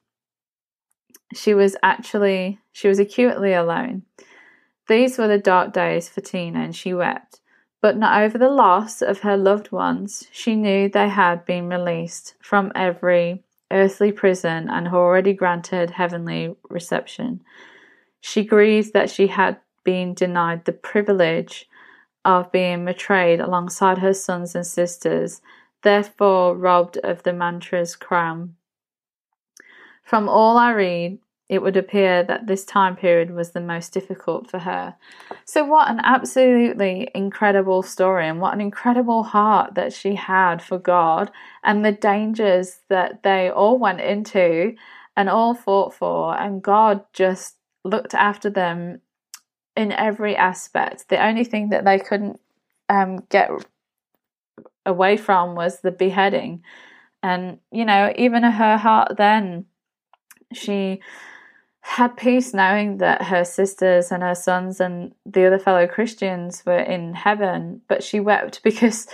She 1.34 1.54
was 1.54 1.76
actually, 1.84 2.60
she 2.72 2.88
was 2.88 3.00
acutely 3.00 3.54
alone. 3.54 4.04
These 4.88 5.18
were 5.18 5.28
the 5.28 5.38
dark 5.38 5.74
days 5.74 6.10
for 6.10 6.22
Tina, 6.22 6.60
and 6.60 6.76
she 6.76 6.94
wept, 6.94 7.40
but 7.82 7.98
not 7.98 8.22
over 8.22 8.38
the 8.38 8.50
loss 8.50 9.02
of 9.02 9.20
her 9.20 9.38
loved 9.38 9.72
ones. 9.72 10.28
She 10.32 10.56
knew 10.56 10.90
they 10.90 11.10
had 11.10 11.46
been 11.46 11.68
released 11.70 12.36
from 12.42 12.72
every 12.76 13.44
earthly 13.72 14.12
prison 14.12 14.70
and 14.70 14.90
already 14.90 15.34
granted 15.34 15.92
heavenly 15.92 16.56
reception. 16.70 17.42
She 18.20 18.44
grieved 18.44 18.94
that 18.94 19.10
she 19.10 19.28
had 19.28 19.58
been 19.84 20.14
denied 20.14 20.66
the 20.66 20.74
privilege 20.74 21.68
of 22.24 22.52
being 22.52 22.86
betrayed 22.86 23.40
alongside 23.40 23.98
her 24.00 24.14
sons 24.14 24.56
and 24.56 24.66
sisters, 24.66 25.42
therefore 25.82 26.56
robbed 26.56 26.98
of 26.98 27.24
the 27.24 27.34
martyr's 27.34 27.96
crown. 27.96 28.56
From 30.04 30.28
all 30.30 30.58
I 30.58 30.72
read, 30.72 31.20
it 31.52 31.62
would 31.62 31.76
appear 31.76 32.24
that 32.24 32.48
this 32.48 32.64
time 32.64 32.96
period 32.96 33.32
was 33.32 33.52
the 33.52 33.60
most 33.60 33.92
difficult 33.92 34.50
for 34.50 34.60
her. 34.60 34.96
So, 35.44 35.66
what 35.66 35.90
an 35.90 36.00
absolutely 36.02 37.12
incredible 37.14 37.84
story, 37.84 38.28
and 38.28 38.40
what 38.40 38.54
an 38.54 38.62
incredible 38.62 39.24
heart 39.24 39.76
that 39.76 39.92
she 39.92 40.16
had 40.16 40.62
for 40.62 40.78
God, 40.78 41.30
and 41.62 41.84
the 41.84 41.92
dangers 41.92 42.80
that 42.88 43.24
they 43.24 43.50
all 43.50 43.78
went 43.78 44.00
into 44.00 44.76
and 45.18 45.28
all 45.28 45.54
fought 45.54 45.94
for, 45.94 46.40
and 46.40 46.62
God 46.62 47.04
just 47.12 47.58
looked 47.84 48.14
after 48.14 48.50
them 48.50 49.02
in 49.76 49.92
every 49.92 50.36
aspect. 50.36 51.10
The 51.10 51.24
only 51.24 51.44
thing 51.44 51.70
that 51.70 51.86
they 51.86 52.00
couldn't 52.00 52.40
um, 52.90 53.20
get 53.30 53.50
away 54.86 55.18
from 55.18 55.56
was 55.56 55.80
the 55.80 55.92
beheading. 55.92 56.64
And, 57.24 57.60
you 57.72 57.86
know, 57.86 58.12
even 58.16 58.44
her 58.44 58.78
heart 58.78 59.18
then, 59.18 59.66
she 60.54 61.00
had 61.82 62.16
peace 62.16 62.54
knowing 62.54 62.98
that 62.98 63.24
her 63.24 63.44
sisters 63.44 64.12
and 64.12 64.22
her 64.24 64.36
sons 64.36 64.80
and 64.80 65.14
the 65.26 65.46
other 65.46 65.60
fellow 65.60 65.88
Christians 65.88 66.64
were 66.66 66.80
in 66.80 67.14
heaven, 67.14 67.82
but 67.88 68.04
she 68.04 68.20
wept 68.20 68.62
because 68.64 69.08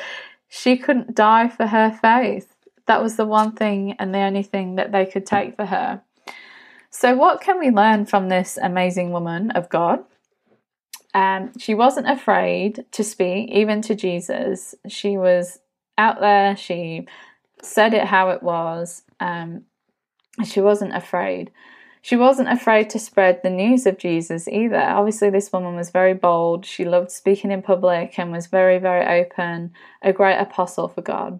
she 0.50 0.78
couldn't 0.78 1.16
die 1.16 1.48
for 1.50 1.68
her 1.68 1.92
faith. 1.92 2.54
That 2.86 3.04
was 3.04 3.18
the 3.18 3.26
one 3.26 3.52
thing 3.52 3.96
and 4.00 4.14
the 4.14 4.20
only 4.20 4.44
thing 4.44 4.76
that 4.76 4.92
they 4.92 5.06
could 5.06 5.26
take 5.26 5.56
for 5.56 5.66
her. 5.66 6.02
So, 6.90 7.16
what 7.16 7.42
can 7.42 7.60
we 7.60 7.70
learn 7.70 8.06
from 8.06 8.30
this 8.30 8.58
amazing 8.62 9.12
woman 9.12 9.52
of 9.52 9.70
God? 9.70 10.04
Um, 11.18 11.52
she 11.58 11.74
wasn't 11.74 12.08
afraid 12.08 12.86
to 12.92 13.04
speak, 13.04 13.50
even 13.50 13.82
to 13.82 13.96
Jesus. 13.96 14.76
She 14.88 15.18
was 15.18 15.58
out 15.98 16.20
there. 16.20 16.56
She 16.56 17.08
said 17.64 17.96
it 17.96 18.04
how 18.04 18.30
it 18.30 18.44
was. 18.44 19.02
Um, 19.20 19.64
she 20.46 20.62
wasn't 20.62 20.96
afraid. 20.96 21.50
She 22.04 22.16
wasn't 22.16 22.50
afraid 22.50 22.92
to 22.92 23.00
spread 23.00 23.42
the 23.42 23.50
news 23.50 23.88
of 23.88 23.98
Jesus 23.98 24.48
either. 24.48 24.80
Obviously, 24.80 25.32
this 25.32 25.52
woman 25.52 25.76
was 25.76 25.90
very 25.90 26.14
bold. 26.14 26.68
She 26.68 26.86
loved 26.86 27.10
speaking 27.10 27.52
in 27.52 27.64
public 27.64 28.20
and 28.20 28.32
was 28.32 28.46
very, 28.46 28.78
very 28.78 29.24
open, 29.24 29.74
a 30.04 30.14
great 30.14 30.38
apostle 30.38 30.88
for 30.88 31.02
God. 31.02 31.40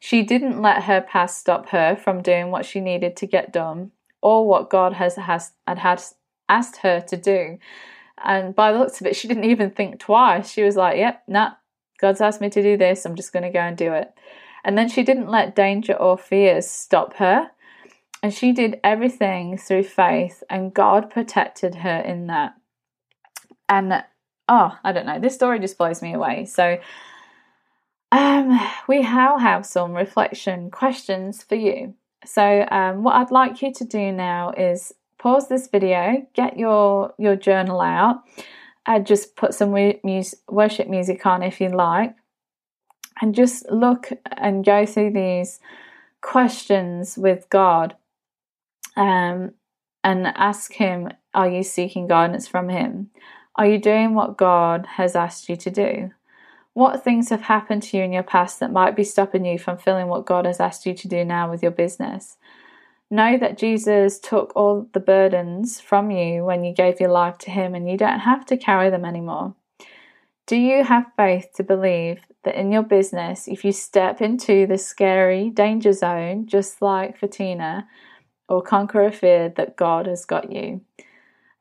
She 0.00 0.24
didn't 0.24 0.60
let 0.60 0.82
her 0.82 1.00
past 1.00 1.38
stop 1.38 1.68
her 1.68 1.94
from 1.94 2.22
doing 2.22 2.50
what 2.50 2.66
she 2.66 2.80
needed 2.80 3.14
to 3.18 3.28
get 3.28 3.52
done 3.52 3.92
or 4.20 4.48
what 4.48 4.68
God 4.68 4.94
has, 4.94 5.14
has 5.14 5.52
had, 5.68 5.78
had 5.78 6.02
asked 6.48 6.78
her 6.78 7.00
to 7.02 7.16
do. 7.16 7.58
And 8.24 8.54
by 8.54 8.72
the 8.72 8.78
looks 8.78 9.00
of 9.00 9.06
it, 9.06 9.16
she 9.16 9.28
didn't 9.28 9.44
even 9.44 9.70
think 9.70 9.98
twice. 9.98 10.50
She 10.50 10.62
was 10.62 10.76
like, 10.76 10.96
yep, 10.96 11.22
nah, 11.26 11.52
God's 12.00 12.20
asked 12.20 12.40
me 12.40 12.50
to 12.50 12.62
do 12.62 12.76
this. 12.76 13.04
I'm 13.04 13.16
just 13.16 13.32
going 13.32 13.42
to 13.42 13.50
go 13.50 13.60
and 13.60 13.76
do 13.76 13.92
it. 13.92 14.12
And 14.64 14.78
then 14.78 14.88
she 14.88 15.02
didn't 15.02 15.28
let 15.28 15.56
danger 15.56 15.94
or 15.94 16.16
fears 16.16 16.70
stop 16.70 17.14
her. 17.14 17.50
And 18.22 18.32
she 18.32 18.52
did 18.52 18.78
everything 18.84 19.58
through 19.58 19.82
faith, 19.82 20.44
and 20.48 20.72
God 20.72 21.10
protected 21.10 21.74
her 21.76 21.98
in 21.98 22.28
that. 22.28 22.54
And 23.68 24.04
oh, 24.48 24.78
I 24.84 24.92
don't 24.92 25.06
know, 25.06 25.18
this 25.18 25.34
story 25.34 25.58
just 25.58 25.76
blows 25.76 26.00
me 26.02 26.14
away. 26.14 26.44
So, 26.44 26.78
um, 28.12 28.60
we 28.86 29.02
now 29.02 29.38
have 29.38 29.66
some 29.66 29.92
reflection 29.92 30.70
questions 30.70 31.42
for 31.42 31.56
you. 31.56 31.94
So, 32.24 32.64
um, 32.70 33.02
what 33.02 33.16
I'd 33.16 33.32
like 33.32 33.60
you 33.60 33.72
to 33.72 33.84
do 33.84 34.12
now 34.12 34.52
is 34.56 34.92
pause 35.22 35.48
this 35.48 35.68
video, 35.68 36.26
get 36.34 36.58
your 36.58 37.14
your 37.16 37.36
journal 37.36 37.80
out, 37.80 38.22
and 38.84 39.06
just 39.06 39.36
put 39.36 39.54
some 39.54 39.70
worship 39.70 40.88
music 40.88 41.24
on 41.24 41.42
if 41.44 41.60
you 41.60 41.68
like, 41.68 42.16
and 43.20 43.34
just 43.34 43.70
look 43.70 44.10
and 44.36 44.64
go 44.64 44.84
through 44.84 45.12
these 45.12 45.60
questions 46.20 47.16
with 47.16 47.48
God, 47.50 47.94
um, 48.96 49.52
and 50.02 50.26
ask 50.26 50.72
Him: 50.72 51.08
Are 51.32 51.48
you 51.48 51.62
seeking 51.62 52.08
guidance 52.08 52.48
from 52.48 52.68
Him? 52.68 53.10
Are 53.54 53.66
you 53.66 53.78
doing 53.78 54.14
what 54.14 54.36
God 54.36 54.86
has 54.96 55.14
asked 55.14 55.48
you 55.48 55.56
to 55.56 55.70
do? 55.70 56.10
What 56.74 57.04
things 57.04 57.28
have 57.28 57.42
happened 57.42 57.82
to 57.84 57.98
you 57.98 58.02
in 58.02 58.12
your 58.14 58.22
past 58.22 58.58
that 58.58 58.72
might 58.72 58.96
be 58.96 59.04
stopping 59.04 59.44
you 59.44 59.58
from 59.58 59.76
filling 59.76 60.08
what 60.08 60.24
God 60.24 60.46
has 60.46 60.58
asked 60.58 60.86
you 60.86 60.94
to 60.94 61.06
do 61.06 61.22
now 61.22 61.50
with 61.50 61.62
your 61.62 61.70
business? 61.70 62.38
Know 63.12 63.36
that 63.36 63.58
Jesus 63.58 64.18
took 64.18 64.56
all 64.56 64.88
the 64.94 64.98
burdens 64.98 65.78
from 65.78 66.10
you 66.10 66.46
when 66.46 66.64
you 66.64 66.72
gave 66.72 66.98
your 66.98 67.10
life 67.10 67.36
to 67.40 67.50
Him 67.50 67.74
and 67.74 67.86
you 67.86 67.98
don't 67.98 68.20
have 68.20 68.46
to 68.46 68.56
carry 68.56 68.88
them 68.88 69.04
anymore. 69.04 69.54
Do 70.46 70.56
you 70.56 70.82
have 70.82 71.12
faith 71.14 71.48
to 71.56 71.62
believe 71.62 72.22
that 72.44 72.54
in 72.54 72.72
your 72.72 72.82
business, 72.82 73.48
if 73.48 73.66
you 73.66 73.72
step 73.72 74.22
into 74.22 74.66
the 74.66 74.78
scary 74.78 75.50
danger 75.50 75.92
zone, 75.92 76.46
just 76.46 76.80
like 76.80 77.20
Photina, 77.20 77.84
or 78.48 78.62
conquer 78.62 79.04
a 79.04 79.12
fear, 79.12 79.50
that 79.56 79.76
God 79.76 80.06
has 80.06 80.24
got 80.24 80.50
you? 80.50 80.80